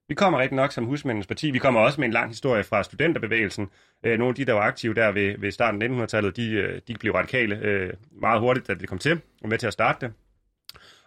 [0.09, 1.51] Vi kommer rigtig nok som husmændens parti.
[1.51, 3.69] Vi kommer også med en lang historie fra studenterbevægelsen.
[4.03, 6.81] Øh, nogle af de, der var aktive der ved, ved starten af 1900-tallet, de, øh,
[6.89, 10.07] de blev radikale øh, meget hurtigt, da det kom til, og med til at starte
[10.07, 10.15] det.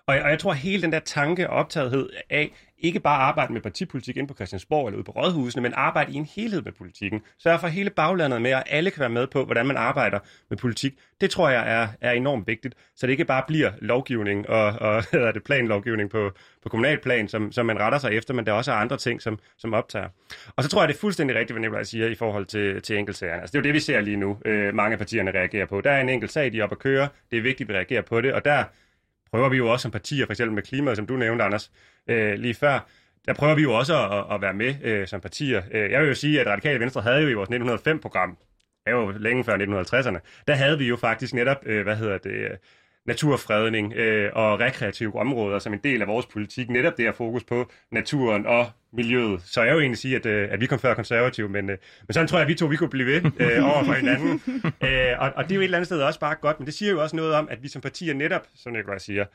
[0.07, 3.17] Og jeg, og jeg tror, at hele den der tanke og optagethed af ikke bare
[3.21, 6.61] arbejde med partipolitik ind på Christiansborg eller ude på rådhusene, men arbejde i en helhed
[6.61, 7.21] med politikken.
[7.37, 10.19] Sørge for hele baglandet med, at alle kan være med på, hvordan man arbejder
[10.49, 10.93] med politik.
[11.21, 15.03] Det tror jeg er, er enormt vigtigt, så det ikke bare bliver lovgivning og, og
[15.13, 16.31] eller det, planlovgivning på,
[16.63, 19.39] på kommunalplan, som, som man retter sig efter, men der også er andre ting, som,
[19.57, 20.09] som optager.
[20.55, 22.97] Og så tror jeg, det er fuldstændig rigtigt, hvad Nicolaj siger i forhold til, til
[22.97, 23.41] enkeltsagerne.
[23.41, 25.81] Altså, det er jo det, vi ser lige nu, øh, mange af partierne reagerer på.
[25.81, 27.07] Der er en enkelt sag, de er oppe at køre.
[27.31, 28.63] Det er vigtigt, at vi reagerer på det, og der
[29.31, 31.71] prøver vi jo også som partier, for eksempel med klimaet, som du nævnte, Anders,
[32.09, 32.89] øh, lige før,
[33.27, 35.61] der prøver vi jo også at, at være med øh, som partier.
[35.71, 38.37] Øh, jeg vil jo sige, at Radikale Venstre havde jo i vores 1905-program,
[38.85, 42.17] det er jo længe før 1950'erne, der havde vi jo faktisk netop, øh, hvad hedder
[42.17, 42.59] det,
[43.09, 46.69] naturfredning øh, og rekreative områder som en del af vores politik.
[46.69, 49.41] Netop det her fokus på naturen og miljøet.
[49.45, 52.13] Så jeg vil egentlig sige, at, øh, at vi kom før konservative, men, øh, men
[52.13, 54.41] sådan tror jeg, at vi to vi kunne blive ved øh, over for hinanden.
[54.83, 56.73] øh, og, og det er jo et eller andet sted også bare godt, men det
[56.73, 59.25] siger jo også noget om, at vi som partier netop, som jeg siger,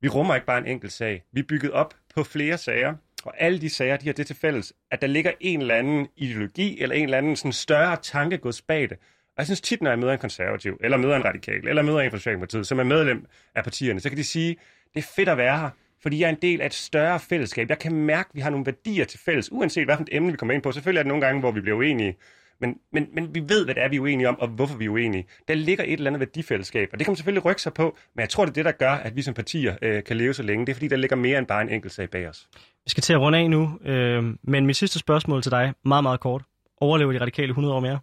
[0.00, 1.24] vi rummer ikke bare en enkelt sag.
[1.32, 2.94] Vi er bygget op på flere sager,
[3.24, 6.06] og alle de sager, de har det til fælles, at der ligger en eller anden
[6.16, 8.92] ideologi, eller en eller anden sådan større tankegods bag det.
[8.92, 11.98] Og jeg synes tit, når jeg møder en konservativ, eller møder en radikal, eller møder
[11.98, 14.56] en fra Socialdemokratiet, som er medlem af partierne, så kan de sige,
[14.94, 15.70] det er fedt at være her,
[16.02, 17.68] fordi jeg er en del af et større fællesskab.
[17.68, 20.54] Jeg kan mærke, at vi har nogle værdier til fælles, uanset hvilket emne vi kommer
[20.54, 20.72] ind på.
[20.72, 22.16] Selvfølgelig er det nogle gange, hvor vi bliver uenige,
[22.60, 24.84] men, men, men vi ved, hvad det er, vi er uenige om, og hvorfor vi
[24.84, 25.26] er uenige.
[25.48, 28.20] Der ligger et eller andet værdifællesskab, og det kan man selvfølgelig rykke sig på, men
[28.20, 30.42] jeg tror, det er det, der gør, at vi som partier øh, kan leve så
[30.42, 30.66] længe.
[30.66, 32.48] Det er, fordi der ligger mere end bare en enkelt sag bag os.
[32.84, 36.02] Vi skal til at runde af nu, øh, men mit sidste spørgsmål til dig, meget,
[36.02, 36.42] meget kort.
[36.80, 38.00] Overlever de radikale 100 år mere?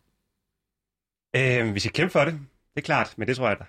[1.36, 2.34] Øh, vi skal kæmpe for det.
[2.34, 3.66] Det er klart, men det tror jeg da.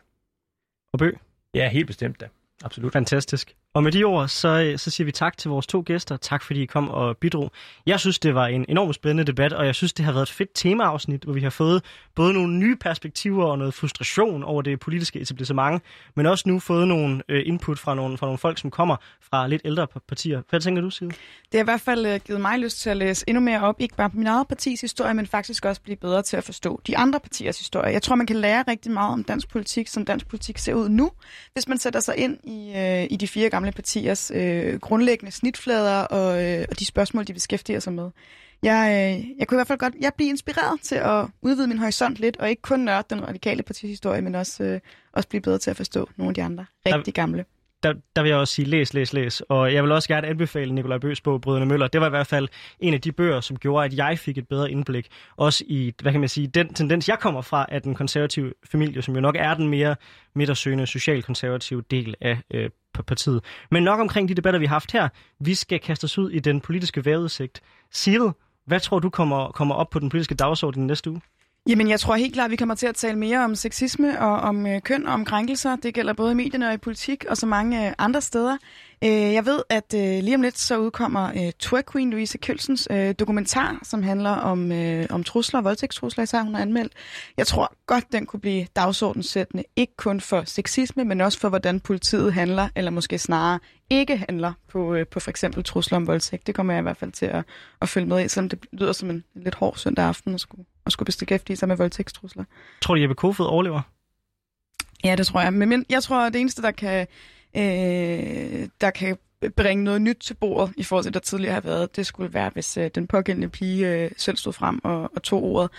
[0.93, 1.11] Og Bø?
[1.55, 2.28] Ja, helt bestemt da.
[2.64, 2.93] Absolut.
[2.93, 3.57] Fantastisk.
[3.75, 6.16] Og med de ord, så, så siger vi tak til vores to gæster.
[6.16, 7.51] Tak fordi I kom og bidrog.
[7.87, 10.31] Jeg synes, det var en enormt spændende debat, og jeg synes, det har været et
[10.31, 11.83] fedt temaafsnit, hvor vi har fået
[12.14, 15.83] både nogle nye perspektiver og noget frustration over det politiske etablissement,
[16.14, 19.47] men også nu fået nogle øh, input fra nogle, fra nogle folk, som kommer fra
[19.47, 20.43] lidt ældre partier.
[20.51, 21.09] Hvad tænker du, Sige?
[21.09, 21.18] Det
[21.55, 23.97] har i hvert fald øh, givet mig lyst til at læse endnu mere op, ikke
[23.97, 26.97] bare på min eget partis historie, men faktisk også blive bedre til at forstå de
[26.97, 27.93] andre partiers historie.
[27.93, 30.89] Jeg tror, man kan lære rigtig meget om dansk politik, som dansk politik ser ud
[30.89, 31.11] nu,
[31.53, 36.01] hvis man sætter sig ind i, øh, i de fire gamle partiers øh, grundlæggende snitflader
[36.01, 38.11] og, øh, og de spørgsmål, de beskæftiger sig med.
[38.62, 41.79] Jeg, øh, jeg kunne i hvert fald godt jeg blive inspireret til at udvide min
[41.79, 44.81] horisont lidt, og ikke kun nørde den radikale partihistorie, men også, øh,
[45.12, 47.45] også blive bedre til at forstå nogle af de andre rigtig gamle
[47.85, 49.41] der, der vil jeg også sige, læs, læs, læs.
[49.41, 51.87] Og jeg vil også gerne anbefale Nikolaj Bøs bog, Brødrene Møller.
[51.87, 52.49] Det var i hvert fald
[52.80, 55.09] en af de bøger, som gjorde, at jeg fik et bedre indblik.
[55.37, 59.03] Også i, hvad kan man sige, den tendens, jeg kommer fra, af den konservative familie,
[59.03, 59.97] som jo nok er den mere
[60.35, 62.70] midtersøgende, socialkonservative del af øh,
[63.07, 63.45] partiet.
[63.70, 65.09] Men nok omkring de debatter, vi har haft her.
[65.41, 67.61] Vi skal kaste os ud i den politiske vejrudsigt.
[67.95, 68.32] Cyril,
[68.66, 71.20] hvad tror du kommer, kommer op på den politiske dagsorden næste uge?
[71.69, 74.37] Jamen, jeg tror helt klart, at vi kommer til at tale mere om sexisme og
[74.37, 75.77] om øh, køn og om krænkelser.
[75.77, 78.57] Det gælder både i medierne og i politik og så mange øh, andre steder.
[79.05, 82.89] Øh, jeg ved, at øh, lige om lidt så udkommer øh, Twerk Queen Louise Kølsens
[82.91, 86.93] øh, dokumentar, som handler om, øh, om trusler, voldtægtstrusler især, hun har anmeldt.
[87.37, 91.81] Jeg tror godt, den kunne blive dagsordenssættende, ikke kun for sexisme, men også for, hvordan
[91.81, 93.59] politiet handler, eller måske snarere
[93.91, 96.47] ikke handler på, øh, på for eksempel trusler om voldtægt.
[96.47, 97.45] Det kommer jeg i hvert fald til at,
[97.83, 100.65] at følge med i, selvom det lyder som en lidt hård søndag aften at skulle,
[100.87, 102.45] at skulle beskæftige sig med voldtægtstrusler.
[102.80, 103.80] Tror du, Jeppe Kofod overlever?
[105.05, 105.53] Ja, det tror jeg.
[105.53, 107.07] Men jeg tror, at det eneste, der kan,
[107.57, 109.16] øh, der kan
[109.57, 112.51] bringe noget nyt til bordet i forhold til, der tidligere har været, det skulle være,
[112.51, 115.70] hvis øh, den pågældende pige øh, selv stod frem og, og tog ordet.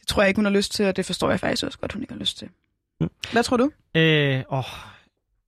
[0.00, 1.92] Det tror jeg ikke, hun har lyst til, og det forstår jeg faktisk også godt,
[1.92, 2.48] hun ikke har lyst til.
[3.00, 3.10] Mm.
[3.32, 3.70] Hvad tror du?
[3.94, 4.64] Øh, åh,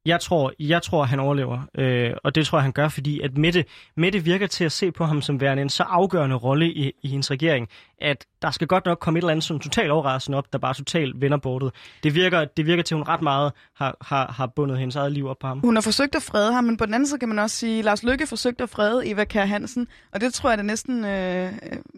[0.04, 3.38] jeg tror, jeg tror, han overlever, øh, og det tror jeg, han gør, fordi at
[3.38, 3.64] Mette,
[3.96, 7.09] Mette virker til at se på ham som værende en så afgørende rolle i, i
[7.09, 7.68] hendes regering,
[8.00, 10.74] at der skal godt nok komme et eller andet sådan totalt overraskende op, der bare
[10.74, 11.72] totalt vender bordet.
[12.03, 15.12] Det virker, det virker til, at hun ret meget har, har, har bundet hendes eget
[15.12, 15.61] liv op på ham.
[15.61, 17.78] Hun har forsøgt at frede ham, men på den anden side kan man også sige,
[17.78, 21.05] at Lars Lykke forsøgte at frede Eva Kær Hansen, og det tror jeg, det næsten,
[21.05, 21.53] øh, jeg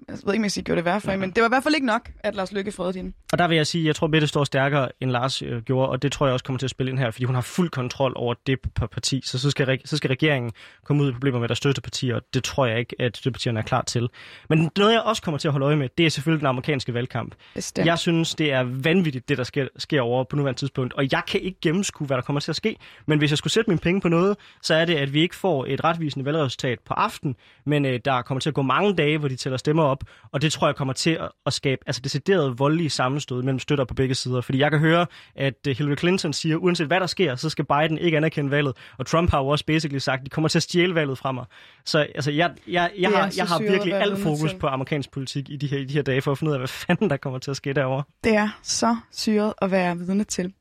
[0.09, 1.17] ved ikke, om jeg siger, gjorde det værre for ja.
[1.17, 3.13] men det var i hvert fald ikke nok, at Lars Lykke fredede hende.
[3.33, 5.89] Og der vil jeg sige, at jeg tror, Mette står stærkere, end Lars øh, gjorde,
[5.89, 7.71] og det tror jeg også kommer til at spille ind her, fordi hun har fuld
[7.71, 8.59] kontrol over det
[8.93, 10.53] parti, så så skal, så skal regeringen
[10.85, 13.65] komme ud i problemer med deres støttepartier, og det tror jeg ikke, at støttepartierne er
[13.65, 14.09] klar til.
[14.49, 16.95] Men noget, jeg også kommer til at holde øje med, det er selvfølgelig den amerikanske
[16.95, 17.35] valgkamp.
[17.55, 17.87] Bestemt.
[17.87, 21.23] Jeg synes, det er vanvittigt, det der sker, sker over på nuværende tidspunkt, og jeg
[21.29, 22.77] kan ikke gennemskue, hvad der kommer til at ske.
[23.07, 25.37] Men hvis jeg skulle sætte mine penge på noget, så er det, at vi ikke
[25.37, 29.19] får et retvisende valgresultat på aften, men øh, der kommer til at gå mange dage,
[29.19, 32.01] hvor de tæller stemmer op, og det tror jeg kommer til at, at skabe altså
[32.05, 34.41] decideret voldelige sammenstød mellem støtter på begge sider.
[34.41, 35.07] Fordi jeg kan høre,
[35.37, 38.77] at øh, Hillary Clinton siger, uanset hvad der sker, så skal Biden ikke anerkende valget,
[38.99, 41.33] og Trump har jo også basically sagt, at de kommer til at stjæle valget fra
[41.33, 41.45] mig.
[41.85, 45.57] Så altså, jeg, jeg, jeg, har, jeg har virkelig alt fokus på amerikansk politik i
[45.57, 47.39] de her, i de her dage, for at finde ud af, hvad fanden der kommer
[47.39, 48.03] til at ske derovre.
[48.25, 50.53] Det er så syret at være vidne til.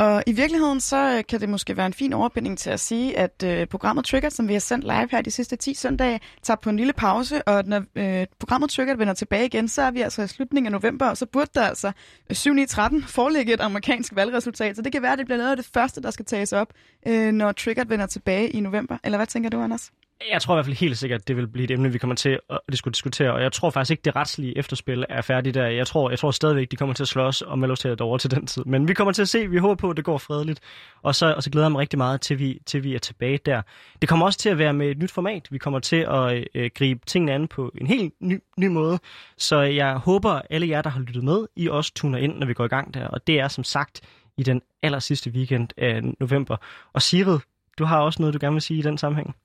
[0.00, 3.18] Og i virkeligheden, så øh, kan det måske være en fin overbinding til at sige,
[3.18, 6.56] at øh, programmet Trigger, som vi har sendt live her de sidste 10 søndage, tager
[6.56, 10.00] på en lille pause, og når øh, programmet Trigger vender tilbage igen, så er vi
[10.00, 11.92] altså i slutningen af november, og så burde der altså
[12.30, 14.76] øh, 7-9-13 foreligge et amerikansk valgresultat.
[14.76, 16.72] Så det kan være, at det bliver noget af det første, der skal tages op,
[17.06, 18.98] øh, når Trigger vender tilbage i november.
[19.04, 19.90] Eller hvad tænker du, Anders?
[20.28, 22.16] Jeg tror i hvert fald helt sikkert, at det vil blive et emne, vi kommer
[22.16, 25.66] til at diskutere, og jeg tror faktisk ikke, det retslige efterspil er færdigt der.
[25.66, 28.18] Jeg tror, jeg tror stadigvæk, de kommer til at slås og melde os til over
[28.18, 28.64] til den tid.
[28.64, 30.60] Men vi kommer til at se, vi håber på, at det går fredeligt,
[31.02, 33.38] og så, og så glæder jeg mig rigtig meget til vi, til vi er tilbage
[33.46, 33.62] der.
[34.00, 35.48] Det kommer også til at være med et nyt format.
[35.50, 38.98] Vi kommer til at øh, gribe tingene an på en helt ny, ny måde,
[39.38, 42.54] så jeg håber, alle jer, der har lyttet med, I også tuner ind, når vi
[42.54, 44.00] går i gang der, og det er som sagt
[44.36, 46.56] i den aller sidste weekend af november.
[46.92, 47.38] Og Sigrid,
[47.78, 49.36] du har også noget, du gerne vil sige i den sammenhæng?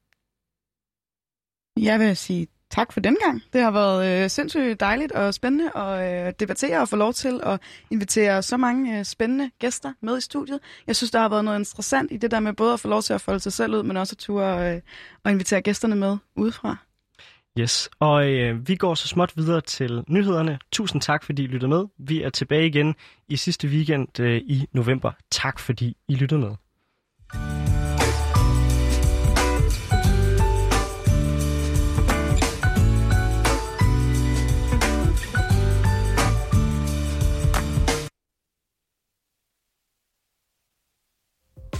[1.79, 3.41] Jeg vil sige tak for den gang.
[3.53, 7.39] Det har været øh, sindssygt dejligt og spændende at øh, debattere og få lov til
[7.43, 7.61] at
[7.91, 10.59] invitere så mange øh, spændende gæster med i studiet.
[10.87, 13.01] Jeg synes, der har været noget interessant i det der med både at få lov
[13.01, 14.81] til at folde sig selv ud, men også at ture øh,
[15.23, 16.77] og invitere gæsterne med udefra.
[17.59, 20.59] Yes, og øh, vi går så småt videre til nyhederne.
[20.71, 21.85] Tusind tak, fordi I lyttede med.
[21.99, 22.95] Vi er tilbage igen
[23.27, 25.11] i sidste weekend øh, i november.
[25.31, 26.55] Tak, fordi I lyttede med.